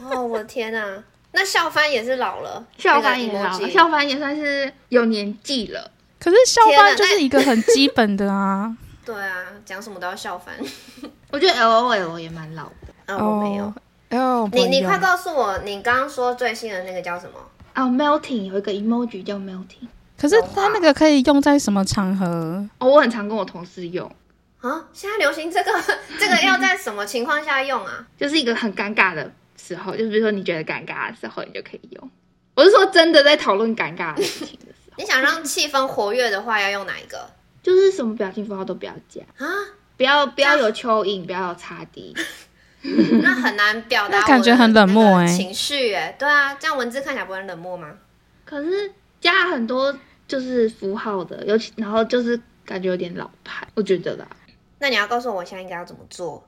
[0.02, 1.02] 哦，我的天哪！
[1.32, 5.90] 那笑翻也是老了，笑翻也老了笑翻也算是有年纪了。
[6.20, 8.76] 可是笑翻就是一个很基本的啊。
[9.04, 10.54] 对啊，讲什么都要笑翻。
[11.32, 13.12] 我觉得 L O L 也蛮老的。
[13.12, 13.72] 啊，我没有。
[14.10, 17.38] 哦，你你快告告诉我，你刚刚说最新的那个叫什么？
[17.76, 19.86] 哦，melting 有一个 emoji 叫 melting，
[20.18, 22.68] 可是它那个可以用在什么场合？
[22.78, 24.10] 哦，我很常跟我同事用，
[24.60, 25.70] 啊，现在流行这个，
[26.18, 28.04] 这个要在什么情况下用啊？
[28.18, 32.10] 就是一个很尴尬的时候，就比如说你觉得尴尬的时候，你就可以用。
[32.56, 34.58] 我是说真的，在讨论尴尬的事情
[35.00, 37.26] 你想让气氛活跃的话，要用哪一个
[37.62, 39.46] 就是什么表情符号都不要加，啊？
[39.96, 42.14] 不要不要有蚯蚓，不要有叉 D。
[43.22, 46.14] 那很难表达，那感觉很冷漠欸情绪哎。
[46.18, 47.94] 对啊，这样文字看起来不会很冷漠吗？
[48.44, 49.96] 可是加了很多
[50.28, 54.28] 就是符号的，尤其然后就是感觉有点老派，我觉得啦。
[54.80, 56.46] 那你要告诉我，我现在应该要怎么做？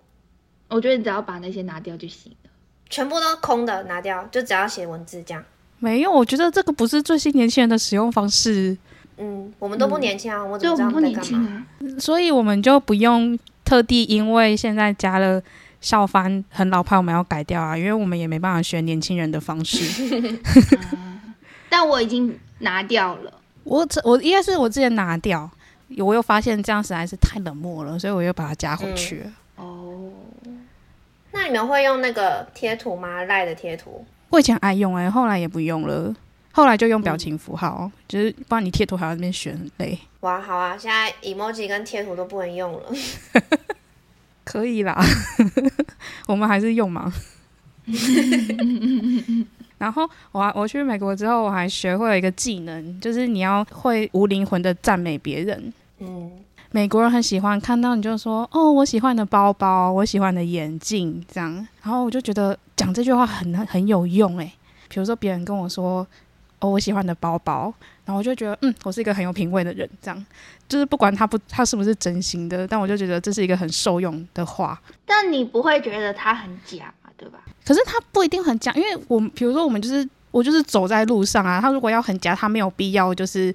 [0.69, 2.51] 我觉得你只要把那些拿掉就行了。
[2.91, 5.43] 全部都空的拿掉，就只要写文字这样。
[5.83, 8.77] 没有，我觉得这个不是最新年轻人的使用方式，
[9.17, 11.67] 嗯，我们都不年轻啊，我怎对，么不年他们在干嘛？
[11.81, 11.99] 轻啊。
[11.99, 15.43] 所以我们就不用特地因为现在加了
[15.81, 20.39] 校方很老派，我们要改掉啊，因为我们也没办法学年轻人的方式。
[21.69, 23.33] 但我已经拿掉了。
[23.65, 25.51] 我这我应该是我之前拿掉，
[25.99, 29.33] 我又发现这样实在是太冷漠了，所以我又把它加回去了。
[29.57, 30.13] 哦，
[31.33, 33.25] 那你们会用那个贴图吗？
[33.25, 34.05] 赖的贴图？
[34.33, 36.15] 我以前爱用哎、后来也不用了，
[36.53, 39.99] 后来就用表情符号，就是不然你贴图还要在那边选，很累。
[40.21, 42.83] 哇，好啊，现在 emoji 跟贴图都不能用了。
[44.45, 44.99] 可以啦，
[46.27, 47.13] 我们还是用嘛。
[49.77, 55.73] 然后我我去美国之后，我还学会了一个技能，就是你要会无灵魂的赞美别人。
[55.99, 56.31] 嗯，
[56.75, 61.55] 美国人很喜欢看到你就说哦，我喜欢你的包包，我喜欢你的眼镜，这样。
[61.83, 64.51] 然后我就觉得讲这句话很很有用诶。
[64.89, 66.07] 比如说别人跟我说
[66.61, 67.73] 哦，我喜欢你的包包，
[68.07, 70.27] 然后我就觉得嗯，我是一个很有品味的人，这样。
[70.67, 74.81] 就是不管他不他是不是真心的，但我就觉得这是一个很受用的话。
[75.05, 77.11] 但你不会觉得他很假嘛？
[77.19, 77.41] 对吧？
[77.67, 83.55] 可是他不一定很假，因为我们比如说我们就是我就是走在路上啊，他如果要很假，他没有必要就是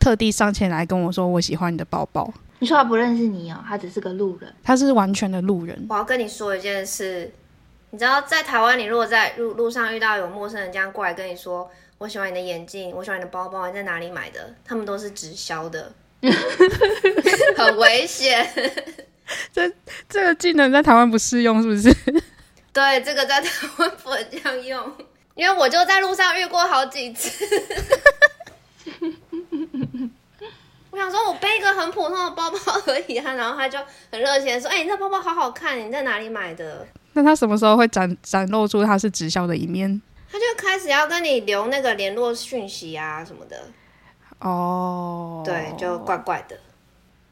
[0.00, 4.52] 特地上前来跟我说我喜欢你的包包，你说他不认识你哦，他只是个路人。
[4.62, 5.86] 他是完全的路人。
[5.88, 7.30] 我要跟你说一件事，
[7.90, 14.54] 你知道在台湾，你如果在路路上遇到有陌生人这样过来跟你说我喜欢你的眼镜，我喜欢你的包包，你在哪里买的？
[14.64, 15.92] 他们都是直销的，
[17.56, 18.48] 很危险。
[19.52, 19.70] 这
[20.08, 21.94] 这个技能在台湾不适用，是不是？
[22.72, 24.92] 对，这个在台湾不能这样用，
[25.34, 27.44] 因为我就在路上遇过好几次。
[30.96, 32.56] 我想说，我背一个很普通的包包
[32.86, 33.78] 而已啊，然后他就
[34.10, 40.00] 很热情的说：“哎、你这包包好好看，你在哪里买的那他什么时候会展展露出他是直销的一面？？”
[40.32, 43.64] 他就开始要跟你留那个联络讯息啊什么的，
[44.40, 46.56] 哦，对，就怪怪的。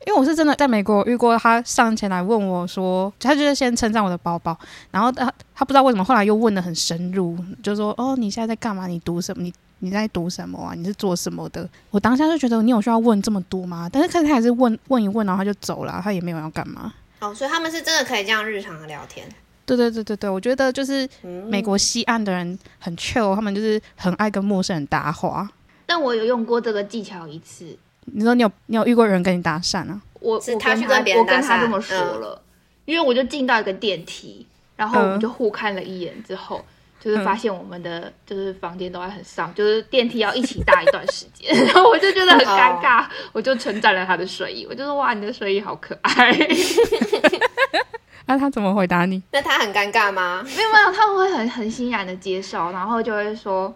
[0.06, 4.54] 因为我是真的在美国遇过，他上前来问我说，他就是先称赞我的包包，
[4.90, 8.86] 然后他他不知道为什么后来又问的很深入，就说哦你现在在干嘛？
[8.86, 9.42] 你读什么？
[9.42, 9.52] 你
[9.84, 10.74] 你在读什么啊？
[10.74, 11.68] 你是做什么的？
[11.90, 13.88] 我当下就觉得你有需要问这么多吗？
[13.92, 16.92] 但是看他还是问问一问，然后他就走了，他也没有要干嘛。
[17.20, 19.26] 哦，所以他们是真的可以这样日常的聊天。
[19.66, 25.48] 对对对对对，我觉得就是嗯，美国西岸的人很 chill，他们就是很爱跟陌生人搭话。
[25.86, 30.00] 但我有用过这个技巧一次，你说你有你有遇过人跟你搭讪啊？
[30.20, 32.42] 我我是他去跟别人我跟搭讪他这么说嗯了，
[32.84, 36.62] 因为我就进到一个电梯，然后我们嗯就互看了一眼之后，
[37.04, 46.32] 就是发现我们的就是房间都还很上，就是电梯要一起搭一段时间， 然后我就觉得很尴尬，我就称赞了他的睡衣，我就说哇，你的睡衣好可爱。
[48.26, 49.22] 那、他怎么回答你？
[49.32, 50.42] 那他很尴尬吗？
[50.56, 53.70] 没有没有，他们会很很欣然的接受，然后就会说，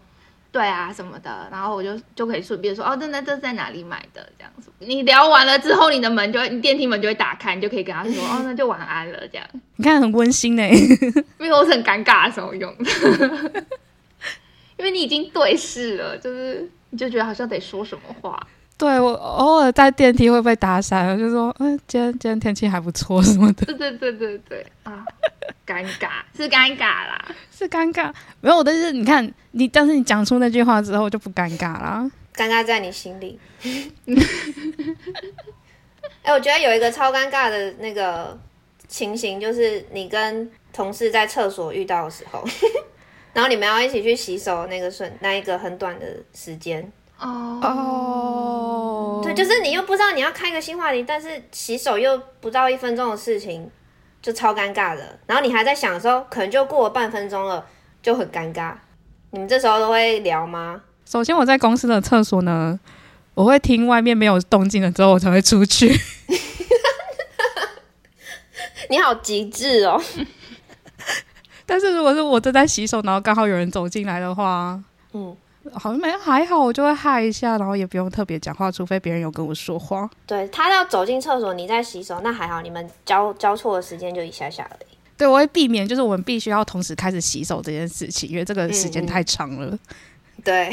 [0.51, 4.71] 对啊什么的，然后我就就可以顺便说，哦，那那这在哪里买的这样子。
[4.79, 9.47] 你聊完了之后，你的门就会，你电梯门就会打开，你就可以跟他说，哦，那就晚安了这样。
[9.77, 10.63] 你看很温馨呢。
[11.39, 13.65] 因为我是很尴尬的时候用的，
[14.79, 18.47] 因为你已经对视了，就是你就觉得好像得说什么话。
[18.79, 25.05] 对我偶尔在电梯会被打讪，我就说，嗯，今天今天天气还不错什么的，对对对对对啊，
[25.67, 27.25] 尴尬是尴尬啦。
[27.51, 28.13] 是尴尬。
[28.41, 32.11] 没有，但是你看你，但是你讲出那句话之后就不尴尬啦。
[32.35, 33.39] 尴尬在你心里。
[36.23, 38.39] 哎、我觉得有一个超尴尬的那个
[38.87, 42.45] 情形，就是你跟同事在厕所遇到的时候，
[43.33, 53.71] 然后你们要一起去洗手，那个瞬那一个很短的时间，哦哦，对，就是你又不知道你要开个新话题，但是洗手又不到一分钟的事情，
[54.21, 55.19] 就超尴尬的。
[55.27, 57.65] 然后你还在想的时候，可能就过了半分钟了，
[58.03, 58.75] 就很尴尬。
[59.31, 60.81] 你们这时候都会聊吗？
[61.05, 62.79] 首先我在公司的厕所呢，
[63.35, 65.95] 我会听外面没有动静了之后，我才会出去。
[68.91, 70.03] 你好极致哦！
[71.67, 75.37] 但是如果是我正在洗手，然后刚好有人走进来的话，嗯，
[75.75, 80.09] 好像没还好，我就会嗨一下，然后也不用特别讲话，除非别人有跟我说话。
[80.27, 84.97] 对他要走进厕所，你在洗手，那还好，你们交交错的时间就一下下而已。
[85.17, 89.79] 对，我会避免就是我们必须要同时开始洗手这件事情，因为这个时间太长了。
[90.45, 90.71] 对，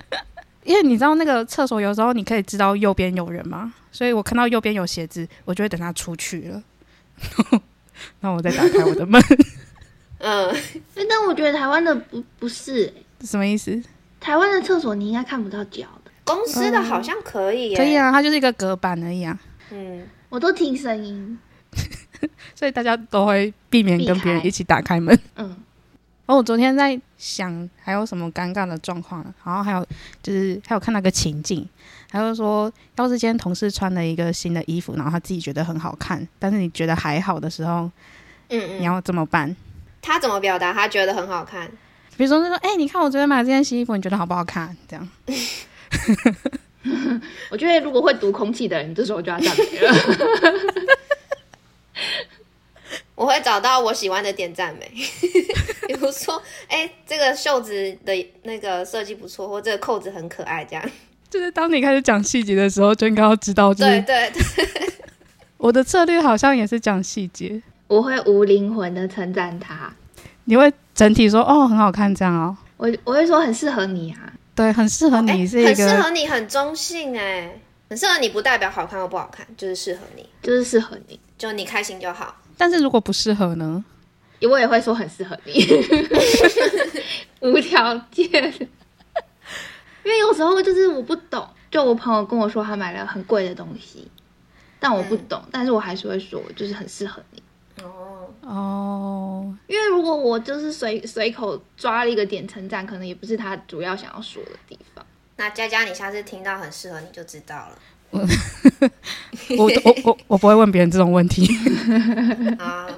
[0.64, 3.74] 因为你知道那个厕所有时候你可以知道右边有人吗？
[3.92, 6.62] 所以我看到右边有鞋子，我就会等他出去了，
[8.20, 9.22] 然后我再打开我的门。
[10.18, 10.54] 嗯，
[10.94, 13.82] 但我觉得台湾的不不是、欸什么意思？
[14.26, 16.10] 台湾的厕所你应该看不到脚的。
[16.24, 19.38] 公司的好像可以耶，可以啊，它就是一个隔板而已啊，
[19.70, 21.38] 嗯，我都听声音。
[22.52, 25.16] 所以大家都会避免跟别人一起打开门。
[25.36, 25.56] 嗯，
[26.26, 29.86] 哦我昨天在想还有什么尴尬的状况，然后还有
[30.20, 31.64] 就是还有看那个情境，
[32.10, 37.88] 还有说，要是今天同事穿了一个新的衣服，然后他自己觉得很好看，但是你觉得还好的时候，
[38.48, 39.54] 嗯嗯，你要怎么办？
[40.02, 40.72] 他怎么表达？
[40.72, 41.70] 他觉得很好看，
[42.16, 44.74] 比如说，就说，哎、你看我昨天买的这件新衣服，你觉得好不好看？
[44.88, 45.08] 这样，
[47.50, 49.94] 我觉得如果会读空气的人，这时候就要赞美了。
[53.14, 54.90] 我会找到我喜欢的点赞美，
[55.88, 60.90] 比如说，哎、这个袖子的那个设计不错，或这个扣子很可爱，这样。
[61.30, 64.68] 就是当你开始讲细节的时候，就应该要知道，就是对对对，
[65.56, 69.90] 我的策略好像也是讲细节，我会无灵魂的称赞他，
[70.44, 74.32] 你会整体说，哦，很好看，这样哦，我我会说很适合你啊。
[74.54, 82.34] 对，很适合哎、你，是一个很适合你，很中性哎，很适合你，不代表好看或不好看，就是适合你，就是适合你，就你开心就好。
[82.56, 83.84] 但是如果不适合呢？
[84.40, 85.52] 我也会说很适合你，
[87.40, 88.26] 无条件。
[90.02, 94.08] 因为有时候就是我不懂，就我朋友跟我说他买了很贵的东西，
[94.80, 97.42] 但我不懂，但是我还是会说就是很适合你。
[97.86, 105.04] 哦，哦，因为如果我就是随随口抓了一个点称赞，可能也不是他主要想要说的地方。
[105.36, 107.78] 那佳佳，你下次听到很适合你就知道了
[108.10, 111.46] 我我我我不会问别人这种问题。
[112.58, 112.88] 啊。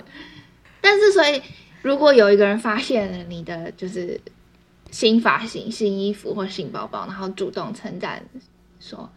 [0.80, 1.42] 但是，所以
[1.82, 4.18] 如果有一个人发现了你的就是
[4.90, 8.24] 新发型、新衣服或新包包，然后主动称赞
[8.78, 9.10] 说：“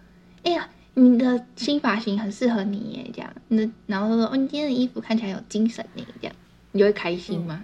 [0.44, 6.36] 哎呀，你的新发型很适合你耶！”这样，那然后说：“哦，你今天的衣服看起来有精神呢。”这样，
[6.72, 7.64] 你就会开心吗？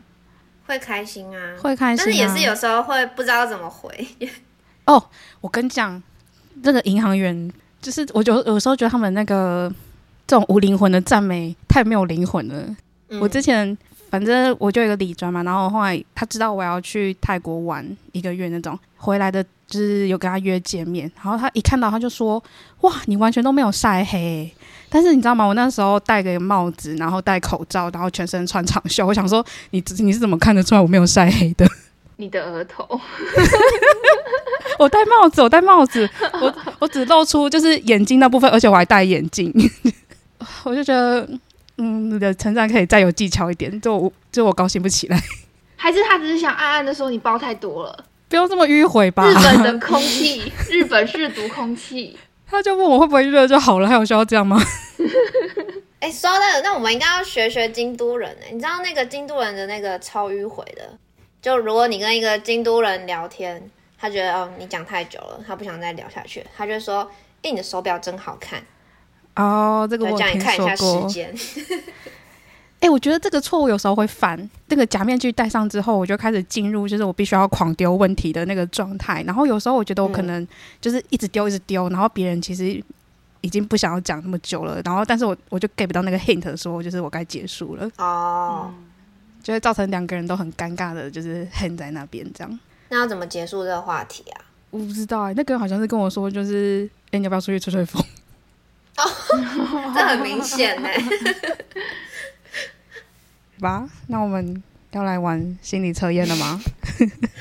[0.65, 4.07] 会开心啊，会开心、啊，但是也是有时候会不知道怎么回。
[4.85, 5.03] 哦。
[5.41, 6.01] 我跟你讲，
[6.61, 9.73] 这个银行员就是，我就有时候觉得他们那个
[10.25, 12.75] 这种无灵魂的赞美太没有灵魂了。
[13.09, 13.77] 嗯我之前
[14.09, 22.41] 反正我就有一个理专嘛，然后后来他知道我要去泰国玩一个月那种，回来的就是有跟他约见面，然后他一看到他就说
[22.81, 24.51] ：“哇，你完全都没有晒黑。”
[24.89, 25.45] 但是你知道吗？
[25.45, 29.05] 我那时候戴个帽子，然后戴口罩，然后全身穿长袖。
[29.05, 31.67] 我想说，你你是怎么看得出来我没有晒黑的？
[32.15, 32.87] 你的额头，
[34.79, 36.09] 我戴帽子，我戴帽子，
[36.41, 39.53] 我我只露出就是眼睛那部分，而且我还戴眼镜。
[40.63, 41.27] 我就觉得，
[41.77, 45.21] 嗯，你的成长可以再有技巧一点，就我就我高兴不起来，
[45.77, 48.05] 还是他只是想暗暗的说你包太多了？
[48.29, 49.33] 不要这么迂回吧日？
[49.35, 52.17] 本的空气，日本是毒空气。
[52.49, 54.57] 他就问我会不会热就好了，还有需要这样吗？
[55.99, 60.97] 哎、说到，那我们应该要学学京都人哎、你知道那个京都人的那个超迂回的，
[61.41, 63.61] 就如果你跟一个京都人聊天，
[63.99, 67.09] 他觉得哦你讲太久了，他不想再聊下去，他就会说
[67.43, 68.61] ：“哎、你的手表真好看。
[69.37, 71.09] 哦，这”个我叫你我听看一下时说过。
[71.09, 71.35] 间。
[72.79, 74.37] 哎、我觉得这个错误有时候会犯。
[74.67, 79.23] 那个假面具戴上之后，我就开始进入就是我必须要狂丢问题的那个状态。
[79.23, 80.47] 然后有时候我觉得我可能
[80.79, 82.79] 就是一直丢一直丢，然后别人其实
[83.41, 84.79] 已经不想要讲那么久了。
[84.85, 88.71] 然后但是我我就 get 不到那个 hint，说就是我该结束了，哦，
[89.41, 92.59] 就会造成两个人都很尴尬的，就是 hang 在那边这样。
[92.89, 94.41] 那要怎么结束这个话题啊？
[94.69, 98.03] 我不知道哎、那个人好像是跟我说，就是哎、你要不要出去吹吹风？
[99.93, 100.89] 这很明显呢。
[103.59, 106.61] 吧，那我们要来玩心理测验了吗？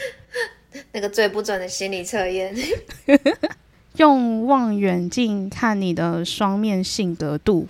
[0.92, 2.54] 那个最不准的心理测验。
[3.96, 7.66] 用望远镜看你的双面性格度。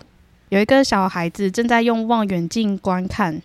[0.48, 3.40] 有一个小孩子正在用望远镜观看，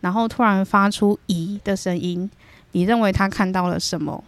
[0.00, 2.30] 然后突然发出“咦”的声音。
[2.72, 4.24] 你认为他看到了什么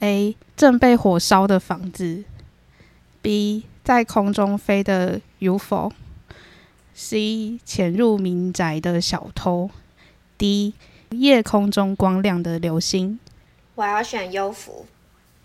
[0.00, 0.36] ？A.
[0.56, 2.24] 正被火烧的房子。
[3.22, 3.64] B.
[3.86, 5.92] 在空中飞的 UFO。
[6.92, 7.60] C.
[7.64, 9.70] 潜入民宅的小偷。
[10.36, 10.74] D.
[11.10, 13.20] 夜空中光亮的流星。
[13.76, 14.86] 我要选优福。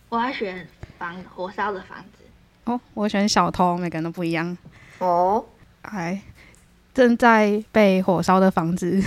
[0.09, 2.23] 我要选房火烧的房子。
[2.63, 4.57] 哦，我选小偷，每个人都不一样。
[4.97, 5.45] 哦，
[5.83, 6.23] 哎，
[6.95, 8.99] 正在被火烧的房子，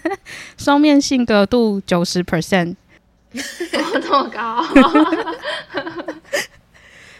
[0.58, 2.74] 双面性格度九十 percent，
[3.32, 4.62] 哦，这么高？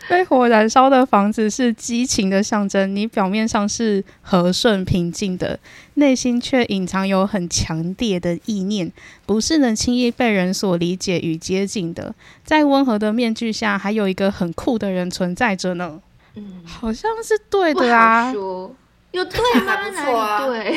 [0.09, 2.95] 被火燃烧的房子是激情的象征。
[2.95, 5.59] 你表面上是和顺平静的，
[5.95, 8.91] 内心却隐藏有很强烈的意念，
[9.27, 12.15] 不是能轻易被人所理解与接近的。
[12.45, 16.01] 在温和的面具下，还有一个很酷的人存在着呢。
[16.37, 18.75] 嗯，好像是对的啊好，说。
[19.13, 19.77] 有对吗？
[19.89, 20.73] 不错啊哪里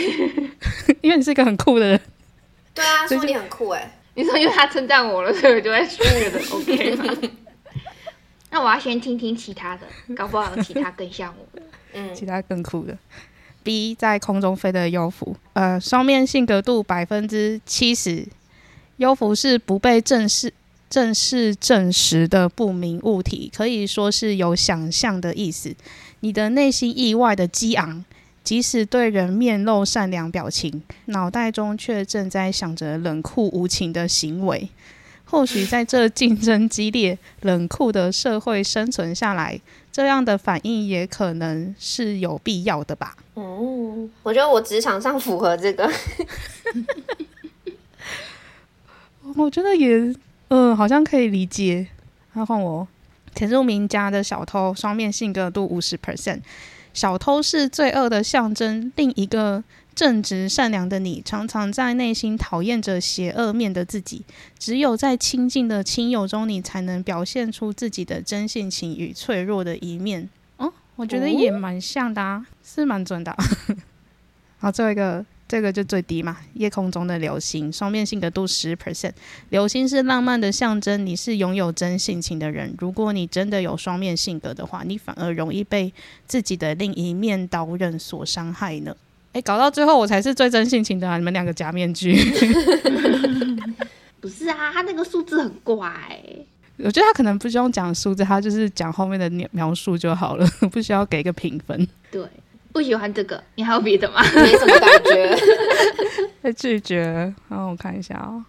[0.86, 2.00] 对， 因为你是一个很酷的人。
[2.76, 3.92] 对啊，所以你很酷哎。
[4.14, 7.16] 你说因为他称赞我了，所以我就会觉得 OK 吗？
[8.50, 9.86] 那我要先听听其他的，
[10.16, 11.66] 搞不好有其他更像我的。
[11.94, 12.98] 嗯，其他更酷的。
[13.64, 18.26] B 在空中飞的优服，呃，双面性格度百分之七十，
[18.98, 20.54] 优服是不被正式
[20.90, 25.76] 正式证实的不明物体，可以说是有想象的意思。
[26.22, 28.06] 你的内心意外的激昂，
[28.42, 34.70] 即使对人面露善良表情，脑袋中却正在想着冷酷无情的行为。
[35.30, 39.60] 或许在这竞争激烈、冷酷的社会生存下来，
[39.92, 43.16] 这样的反应也可能是有必要的吧。
[43.34, 45.92] 哦，我觉得我职场上符合这个。
[49.36, 50.16] 我觉得也，
[50.48, 51.88] 嗯、好像可以理解。
[52.34, 52.88] 那换我，
[53.36, 56.40] 田入明家的小偷，双面性格度五十 percent。
[56.94, 59.62] 小偷是罪恶的象征，另一个
[59.98, 64.22] 正直善良的你，常常在内心讨厌着邪恶面的自己。
[64.60, 70.30] 只有在亲近的亲友中，你才能表现出自己的真性情与脆弱的一面。
[70.58, 73.44] 哦，我觉得也蛮像的啊，是蛮准的啊、
[74.62, 79.14] 好，最后一个，这个就最低嘛，夜空中的流星，双面性格度十 percent。
[79.50, 82.72] 流星是浪漫的象征，你是拥有真性情的人。
[82.78, 85.92] 如果你真的有双面性格的话，你反而容易被
[86.28, 88.96] 自己的另一面刀刃所伤害呢。
[89.38, 91.16] 诶，搞到最后我才是最真性情的啊！
[91.16, 92.18] 你们两个假面具，
[94.20, 95.94] 不是啊，他那个数字很怪、
[96.78, 101.88] 我觉得他可能不需要讲数字，他就是讲后面的描描述就好了， 不需要给一个评分。
[102.10, 102.26] 对，
[102.74, 104.24] 不喜欢这个，你还有别的吗？
[104.34, 105.38] 没什么感觉。
[106.42, 107.32] 被拒绝。
[107.48, 108.44] 然后我看一下啊、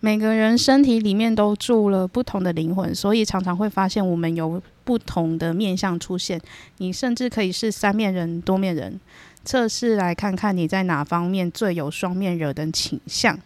[0.00, 6.40] 每个人身体里面都住了不同的灵魂，所以常常会发现我们有不同的面相出现。
[6.78, 8.98] 你甚至可以是三面人、多面人。
[9.46, 13.38] 测试来看看你在哪方面最有双面人的倾向。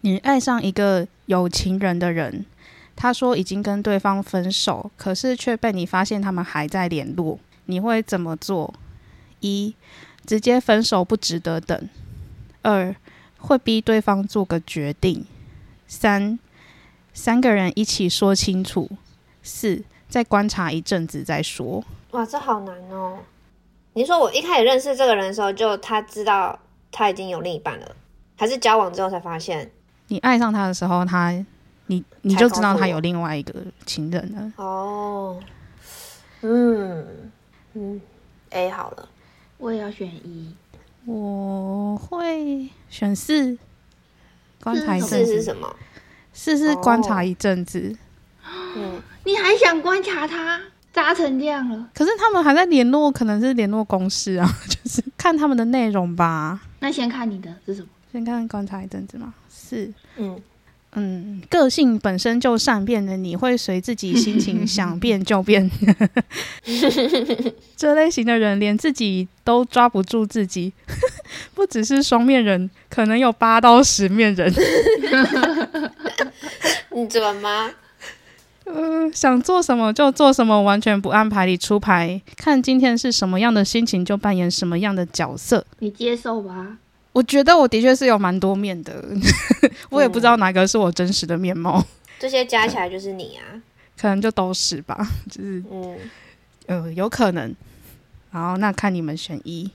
[0.00, 2.46] 你爱上一个有情人的人，
[2.96, 8.72] 他说已经跟对方分手，可是却被你发现他们还在联络，你会怎么做？
[9.40, 9.74] 一，
[10.24, 11.78] 直接分手不值得等；
[12.62, 12.96] 二，
[13.36, 15.24] 会逼对方做个决定；
[15.86, 16.38] 三，
[17.12, 18.88] 三个人一起说清楚；
[19.42, 21.84] 四，再观察一阵子再说。
[22.12, 23.18] 哇，这好难哦。
[23.94, 26.58] 你说我一开始认识这个人的时候，就他知道
[26.92, 27.96] 他已经有另一半了，
[28.36, 29.70] 还是交往之后才发现？
[30.08, 31.32] 你爱上他的时候，他
[31.86, 33.54] 你你就知道他有另外一个
[33.86, 34.52] 情人了。
[34.56, 35.40] 哦，
[36.42, 37.30] 嗯
[37.74, 38.00] 嗯
[38.50, 39.08] ，A 好了。
[39.58, 40.54] 我也要选一。
[41.06, 43.56] 我会选四，
[44.62, 45.24] 观察一阵子。
[45.24, 45.76] 四是什么？
[46.32, 47.96] 四是观哦察一阵子，
[48.44, 50.60] 嗯，你还想观察他
[50.94, 51.90] 扎成这样了？
[51.92, 56.60] 可是他们还在联络，可能是联络公式啊， 就是看他们的内容吧。
[56.78, 57.88] 那先看你的是什么？
[58.12, 59.34] 先看观察一阵子嘛。
[59.52, 60.40] 是，嗯，
[60.92, 65.68] 嗯，个性本身就善变的你，会随自己心情想变就变。
[67.76, 70.72] 这类型的人连自己都抓不住自己，
[71.54, 74.52] 不只是双面人，可能有八到十面人。
[76.92, 77.32] 你怎么
[78.64, 78.72] 吗？
[78.72, 85.64] 呃，想做什么就做什么，完全不按牌理出牌，看今天是什么样的心情就扮演什么样的角色。
[85.80, 86.78] 你接受吧。
[87.12, 89.04] 我觉得我的确是有蛮多面的，
[89.90, 91.84] 我也不知道哪个是我真实的面貌，
[92.18, 93.62] 这些加起来就是你啊。
[93.96, 95.96] 可能就都是吧，就是嗯，
[96.66, 97.54] 呃有可能。
[98.30, 99.70] 好，那看你们选一。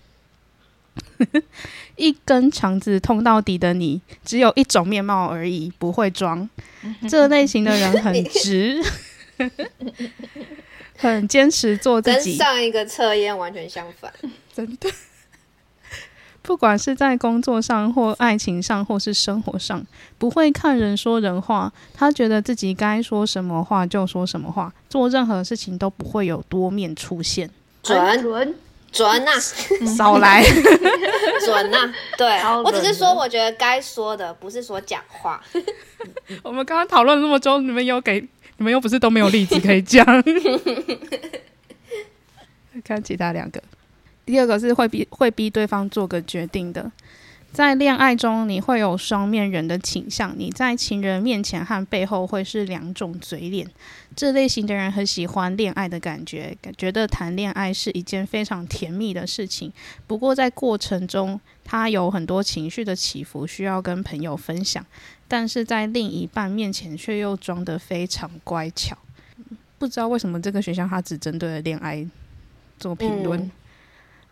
[1.97, 6.49] 一根肠子痛到底的你，只有一种面貌而已，不会装。
[7.09, 8.81] 这类型的人很直，
[10.97, 12.35] 很坚持做自跟己。
[12.35, 14.11] 上一个测验完全相反。
[14.53, 14.89] 真的，
[16.41, 19.85] 不管是在工作上或爱情上，或是生活上，
[20.17, 21.71] 不会看人说人话。
[21.93, 27.49] 他觉得自己该说什么话就说什么话，做任何事情都不会有多面出现。
[27.83, 28.55] 准准，
[28.91, 29.31] 准呐、
[29.97, 30.43] 少来，
[31.45, 35.41] 准呐、对我只是说，我觉得该说的不是说讲话。
[36.43, 38.19] 我们刚刚讨论了那么久，你们有给
[38.57, 40.05] 你们又不是都没有例子可以讲。
[42.83, 43.61] 看其他两个，
[44.25, 46.91] 第二个是会逼会逼对方做个决定的。
[47.51, 53.69] 在恋爱中，你会有双面人的倾向，你在情人面前和背后会是两种嘴脸。
[54.15, 59.71] 这类型的人很喜欢恋爱的感觉，觉得谈恋爱是一件非常甜蜜的事情。
[60.07, 64.85] 不过在过程中，他有很多情绪的起伏，需要跟朋友分享。
[65.27, 68.97] 但是在另一半面前却又装得非常乖巧。
[69.77, 72.05] 不知道为什么这个学校他只针对了恋爱
[72.77, 73.51] 做评论。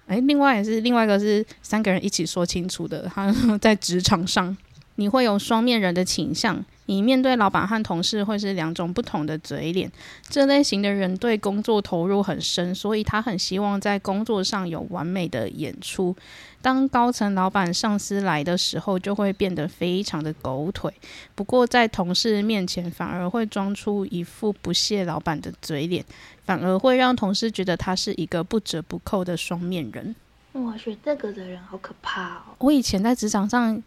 [0.07, 3.31] 哎、另外也是另外一个是三个人一起说清楚的，他
[3.61, 4.55] 在职场上
[4.95, 6.63] 你会有双面人的倾向。
[6.89, 9.91] 你面对老板和同事会是两种不同的嘴脸。
[10.29, 16.15] 这类型的人对工作投入很深，所以他很希望在工作上有完美的演出。
[16.61, 20.89] 当高层老板、上司来的时候，就会变得非常的狗腿。
[21.35, 26.05] 不过在同事面前，反而会装出一副不屑老板的嘴脸，
[26.47, 30.15] 反而会让同事觉得他是一个不折不扣的双面人。
[30.53, 32.41] 哇，学这个的人好可怕哦！
[32.59, 33.83] 我以前在职场上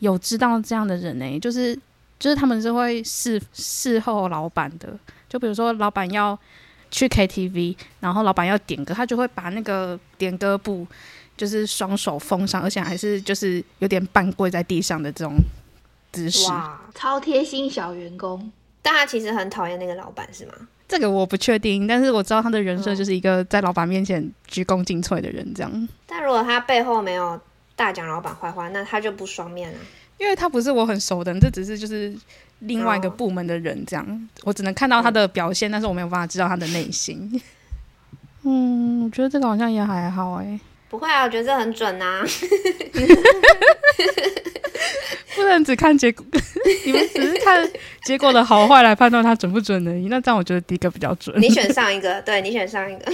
[0.00, 1.74] 有知道这样的人呢、就是
[2.18, 4.98] 就是他们是会事事后老板的，
[5.28, 6.36] 就比如说老板要
[6.90, 10.86] 去 KTV，然后老板要点歌，他就会把那个点歌簿
[11.36, 15.36] 就是双手封上，而且还是就是有点半跪在地上的这种
[16.10, 16.50] 姿势。
[16.50, 20.52] 哇，超贴心小员工，但他其实很讨厌那个老板是吗？
[20.92, 25.88] 这个我不确定，但是我知道他的人设就是一个在老板面前鞠躬尽瘁的人，这样。
[26.06, 27.40] 但如果他背后没有
[27.74, 29.78] 大讲老板坏话，那他就不双面了。
[30.18, 32.14] 因为他不是我很熟的人，这只是就是
[32.58, 37.40] 另外一个部门的人，这样、我只能看到他的表现，但是我没有办法知道他的内心。
[38.42, 40.60] 嗯，我觉得这个好像也还好哎、
[40.92, 42.22] 不会啊，我觉得这很准啊。
[45.34, 46.22] 不能只看结果，
[46.84, 47.66] 你们只是看
[48.04, 50.08] 结果的好坏来判断它准不准而已。
[50.08, 51.34] 那这样我觉得第一个比较准。
[51.40, 53.10] 你选上一个，对你选上一个。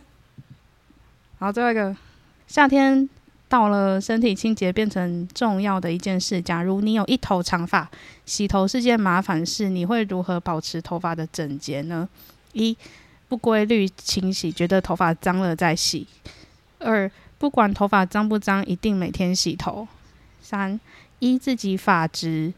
[1.40, 1.96] 好，最后一个，
[2.46, 3.08] 夏天
[3.48, 6.42] 到了，身体清洁变成重要的一件事。
[6.42, 7.90] 假如你有一头长发，
[8.26, 12.06] 洗头是件麻烦事，你会如何保持头发的整洁呢？
[12.52, 12.76] 一、
[13.28, 16.06] 不规律清洗，觉得头发脏了再洗；
[16.78, 19.86] 二、不管头发脏不脏，一定每天洗头；
[20.40, 20.78] 三、
[21.18, 22.52] 依自己发质，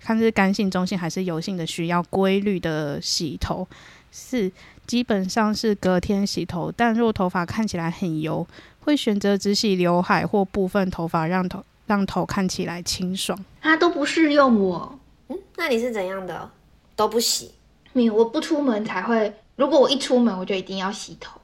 [0.00, 3.66] 看是干性、中性还是油性的，需要规律的洗头；
[4.10, 4.50] 四、
[4.86, 8.46] 基本上是隔天洗头，但若头发看起来很油，
[8.80, 13.38] 会选择只洗刘海或部分头发，让头让头看起来清爽。
[13.60, 14.98] 它都不适用我。
[15.28, 16.50] 嗯，那你是怎样的？
[16.96, 17.52] 都不洗？
[17.92, 19.32] 没有，我不出门才会。
[19.56, 21.38] 如果我一出门，我就一定要洗头。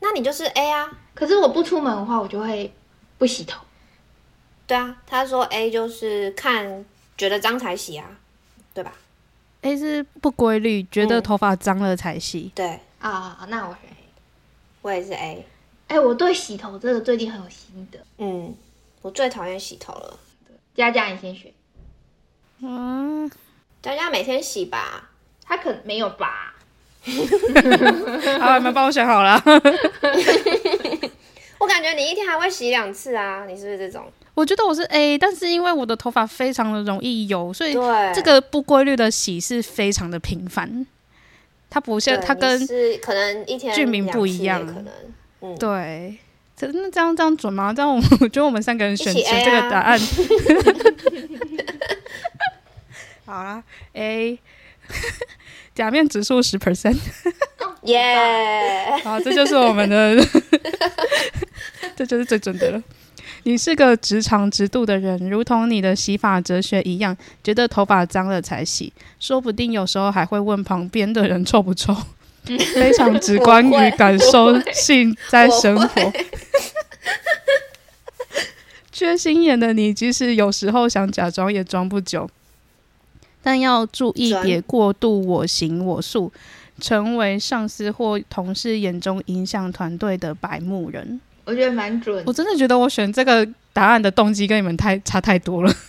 [0.00, 0.98] 那你就是 A 啊。
[1.14, 2.72] 可是我不出门的话，我就会
[3.18, 3.60] 不洗头。
[4.66, 6.84] 对啊，他说 A 就是看
[7.16, 8.06] 觉得脏才洗啊，
[8.72, 8.92] 对吧
[9.62, 12.52] ？A 是不规律，觉得嗯头发脏了才洗。
[12.54, 13.96] 对，啊，那我选 A。
[14.82, 15.46] 我也是 A。
[15.88, 17.98] 哎，我对洗头这个最近很有心得。
[18.18, 18.54] 嗯，
[19.02, 20.18] 我最讨厌洗头了。
[20.74, 21.52] 佳佳，你先选。
[22.60, 23.28] 嗯，
[23.82, 25.10] 佳佳每天洗吧。
[25.42, 26.54] 他可能没有吧？
[28.40, 29.42] 好，你们帮我选好了。
[31.58, 34.04] 我感觉你一天还会洗两次啊，你是不是这种？
[34.34, 37.74] 我觉得我是 A，但是因为我的头发非常的容易油，所以，
[38.14, 40.86] 这个不规律的洗是非常的频繁。
[41.70, 44.64] 它不像它跟是可能一天俊明不一样
[45.58, 46.16] 对，
[46.56, 47.74] 这那这样这样准吗？
[47.74, 50.00] 这样我我觉得我们三个人选一起选 A 这个啊答案。
[53.26, 54.38] 好啦 A，
[55.78, 56.96] 假面指数十 percent。
[57.82, 60.16] 耶、好，这就是我们的，
[61.94, 62.82] 这就是最准的了。
[63.44, 71.96] 你是个直肠直肚的人，如同你的洗发哲学一样，觉得头发脏了才洗，说不定有时候还会问旁边的人臭不臭，
[72.74, 76.12] 非常直观与感受性在生活。
[78.90, 82.28] 缺心眼的你，即使有时候想假装，也装不久。
[83.48, 86.30] 但要注意，准别过度我行我素，
[86.78, 91.18] 成为上司或同事眼中影响团队的白目人。
[91.46, 92.30] 我觉得蛮准我。
[92.30, 95.74] 真的觉得我选这个答案的动机跟你们太差太多了。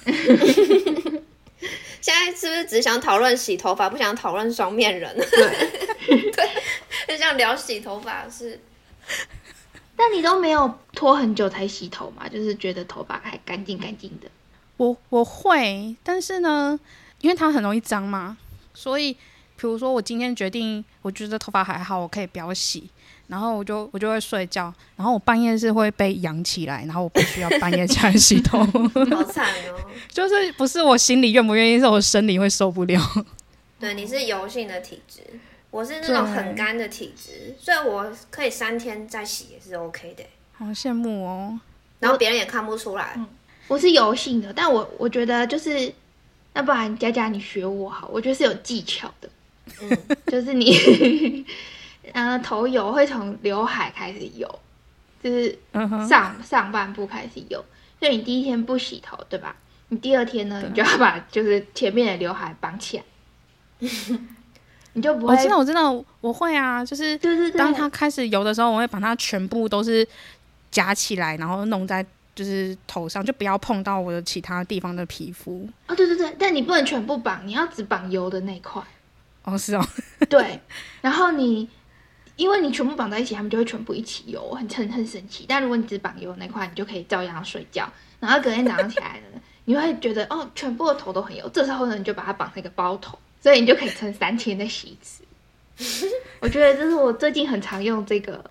[1.99, 5.13] 现在是不是只想讨论洗头发，不想讨论双面人？
[5.17, 6.15] 对，
[7.09, 8.57] 就像聊洗头发是。
[9.97, 12.25] 但你都没有拖很久才洗头嘛？
[12.29, 14.29] 就是觉得头发还干净干净的。
[14.77, 16.79] 我我会，但是呢，
[17.21, 18.37] 因为它很容易脏嘛，
[18.73, 22.89] 所以比如说我今天决定，我觉得头发还好，我可以不要洗，
[23.27, 28.59] 然后我就我就会睡觉，然后我半夜是会被扬起来，然后我必须要半夜起来洗头，
[29.11, 29.79] 好惨哦！
[30.07, 33.01] 就是不是我心里愿不愿意，是我生理会受不了。
[33.79, 35.21] 对，你是油性的体质，
[35.71, 40.23] 我是那种很干的体质，所以我可以三天再洗也是 OK 的。
[40.53, 41.59] 好羡慕哦！
[41.99, 43.17] 然后别人也看不出来。
[43.67, 45.93] 我是油性的，但我我觉得就是，
[46.53, 49.29] 那不然佳佳你学我好，我觉得是有技巧的。
[49.81, 49.97] 嗯，
[50.27, 51.45] 就是你，
[52.11, 54.59] 呃，头油会从刘海开始油，
[55.23, 55.57] 就是
[56.07, 57.63] 上上半部开始油。
[57.99, 59.55] 所以你第一天不洗头，对吧？
[59.89, 63.03] 你第二天呢，你就要把就是前面的刘海绑起来，
[64.93, 70.07] 你就不会我知道，我知道，我会啊，就是对对对，当它开始油的时候，我会把它全部都是
[70.71, 72.05] 夹起来，然后弄在
[72.39, 75.67] 就是头上，就不要碰到我的其他地方的皮肤。
[75.87, 78.81] 哦，对对对，但你不能全部绑，你要只绑油的那一块。
[79.43, 79.85] 哦，是哦，
[80.29, 80.61] 对，
[81.01, 81.67] 然后你
[82.37, 85.43] 因为你全部绑在一起，他们就会全部一起油，很很很神奇。
[85.49, 91.49] 但如果你只绑油那块，你就可以照样睡觉，然后隔天早上起来呢，你会觉得哦，全部的头都很油。
[91.49, 95.23] 这时候呢，你就把它绑成一个包头，所以你就可以撑三天再洗一次。
[96.39, 98.49] 我觉得这是我最近很常用这个。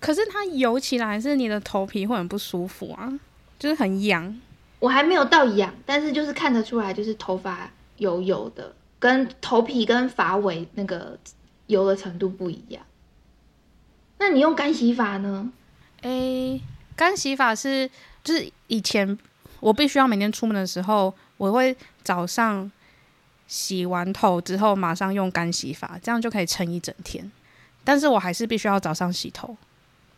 [0.00, 3.12] 可是它油起来是你的头皮会很不舒服啊，
[3.58, 4.40] 就是很痒。
[4.78, 11.18] 我还没有到痒，但是就是看得出来，就是头发油油的，跟头皮跟发尾那个
[11.66, 12.84] 油的程度不一样。
[14.18, 15.50] 那你用干洗法呢？
[16.02, 16.60] 诶，
[16.94, 17.90] 干洗法是
[18.22, 19.18] 就是以前
[19.60, 22.70] 我必须要每天出门的时候，我会早上
[23.48, 27.30] 洗完头之后马上用干洗法，这样就可以撑一整天。
[27.82, 29.56] 但是我还是必须要早上洗头。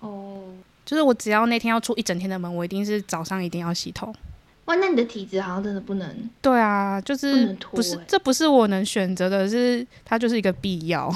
[0.00, 0.52] 哦，
[0.90, 4.12] 就是我只要那天要出一整天的门，我一定是早上一定要洗头。
[4.64, 6.30] 哇，那你的体质好像真的不能。
[6.42, 11.08] 对啊，就是不是这不是我能选择的，是它就是一个必要。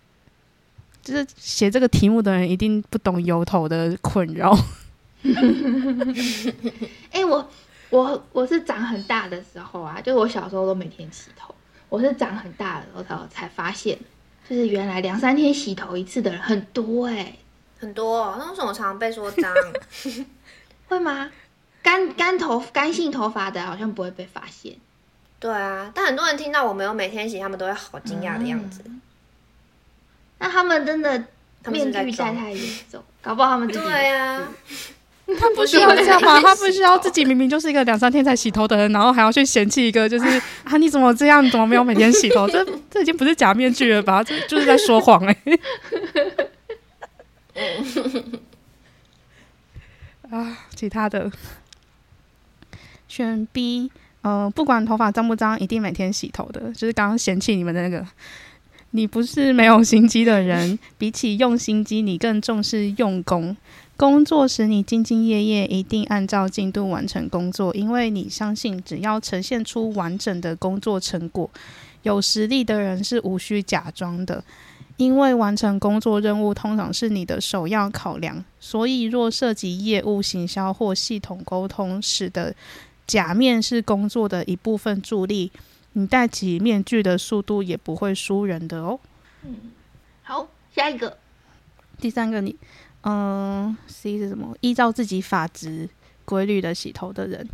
[1.04, 4.58] 就是写这个题目的人一定不懂油头的困扰。
[7.12, 7.46] 哎，我
[7.90, 11.54] 我我是长很大的时候啊，就我小时候都每天洗头。
[11.90, 13.98] 我是长很大的时候才发现，
[14.48, 17.36] 就是原来两三天洗头一次的人很多哎。
[17.78, 19.52] 很多，那为什么常常被说脏？
[20.88, 21.30] 会吗？
[21.82, 24.74] 干干头干性头发的好像不会被发现。
[25.38, 28.80] 对啊，但很多人听到我没有每天洗，他们都会好惊讶的样子。
[30.38, 31.10] 那他们真的
[31.66, 34.48] 面具戴太严重，搞不好他们自己对啊。
[35.38, 36.40] 他不需要这样吗？
[36.40, 41.44] 他不需要自己明明就是一个两三天才洗头的人，然后还要去嫌弃一个就是 啊你怎么这样？
[41.44, 42.48] 你怎么没有每天洗头？
[42.48, 44.22] 这这已经不是假面具了吧？
[44.22, 45.36] 这就是在说谎哎。
[50.30, 51.30] 啊，其他的
[53.08, 53.90] 选 B，
[54.22, 56.72] 呃，不管头发脏不脏，一定每天洗头的。
[56.72, 58.04] 就是刚刚嫌弃你们的那个，
[58.90, 63.56] 你不是没有心机的人， 比起用心机，你更重视用功。
[63.96, 71.48] 工作时你兢兢业业，一定按照进度完成工作，因为你相信，只要呈现出完整的工作成果，
[72.02, 74.44] 有实力的人是无需假装的。
[74.96, 82.54] 因为完成工作任务通常是你的首要考量，所以若涉及业务、行销或系统沟通，使得
[83.06, 85.52] 假面是工作的一部分助力，
[85.92, 88.98] 你戴起面具的速度也不会输人的哦。
[89.42, 89.56] 嗯，
[90.22, 91.18] 好，下一个，
[92.00, 92.56] 第三个，你，
[93.02, 94.56] 嗯，C 是什么？
[94.60, 95.88] 依照自己发质
[96.24, 97.46] 规律的洗头的人。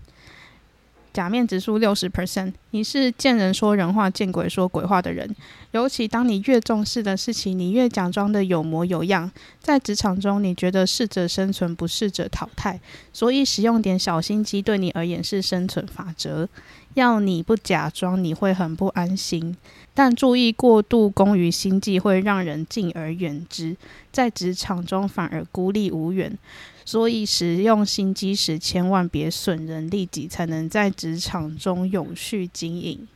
[1.13, 5.37] 假面指数六十 percent，你是见人说人话，见鬼说鬼话的人。
[5.73, 9.31] 尤其当你越重视的事情，你越假装的有模有样。
[9.61, 12.81] 在职场中，你觉得适者生存，不适者淘汰，
[13.13, 16.49] 所以使用点小心机对你而言是生存法则。
[16.95, 19.57] 要你不假装，你会很不安心。
[19.95, 23.77] 但注意过度功于心计，会让人敬而远之，
[24.11, 26.37] 在职场中反而孤立无援。
[26.85, 33.07] 所以使用心机时，千万别损人利己，才能在职场中永续经营。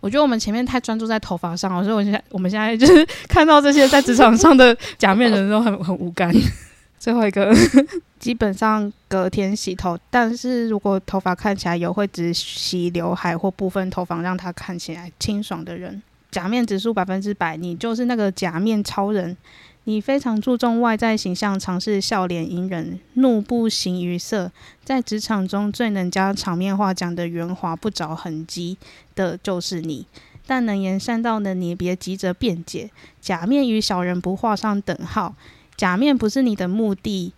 [0.00, 6.30] 我觉得我们前面太专注在头发上了，所以我现在我们现在就是 看到这些在职场上的假面人都很很无感。
[6.98, 7.54] 最后一个，
[8.18, 19.36] 基本上隔天洗头，但是如果头发看起来油，会只洗刘海或部分头发，让它看起来清爽的人，假面指数百分之百，你就是那个假面超人。
[19.84, 24.50] 你非常注重外在形象，尝试笑脸迎人，怒不形于色，
[24.82, 28.78] 在职场中最能将场面话讲得圆滑不着痕迹
[29.14, 30.06] 的就是你。
[30.46, 35.34] 但能言善道的你，别急着辩解，假面与小人不画上等号，
[35.76, 37.32] 假面不是你的目的。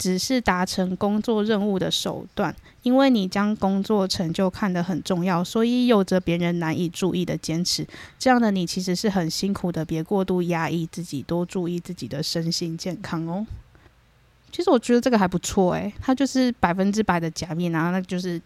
[0.00, 7.86] 只是达成工作任务的手段，因为你将工作成就看得很重要，所以有着别人难以注意的坚持。
[8.18, 13.46] 这样的你其实是很辛苦的，别过度压抑自己，多注意自己的身心健康哦。
[14.50, 18.40] 其实我觉得这个还不错诶，他就是百分之百的假面啊，那就是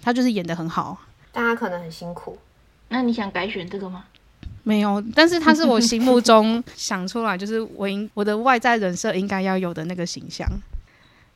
[0.00, 0.96] 他就是演的很好，
[1.32, 2.38] 大家可能很辛苦。
[2.90, 4.04] 那你想改选这个吗？
[4.62, 10.48] 没有，但是他是我心目中想出来，就是我应我的外在人设应该要有的那个形象。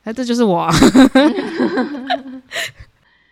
[0.07, 0.71] 那这就是我，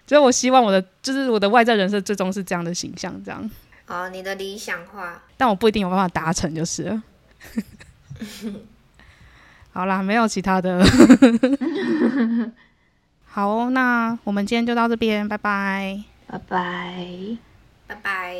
[0.05, 3.49] 所以我希望我的就是我的外在人设最终是这样的形象，这样。
[3.88, 7.01] 哦，你的理想化，但我不一定有办法达成，就是。
[9.71, 10.84] 好啦，没有其他的。
[13.26, 17.07] 好，那我们今天就到这边，拜拜，拜拜，
[17.88, 18.36] 拜拜。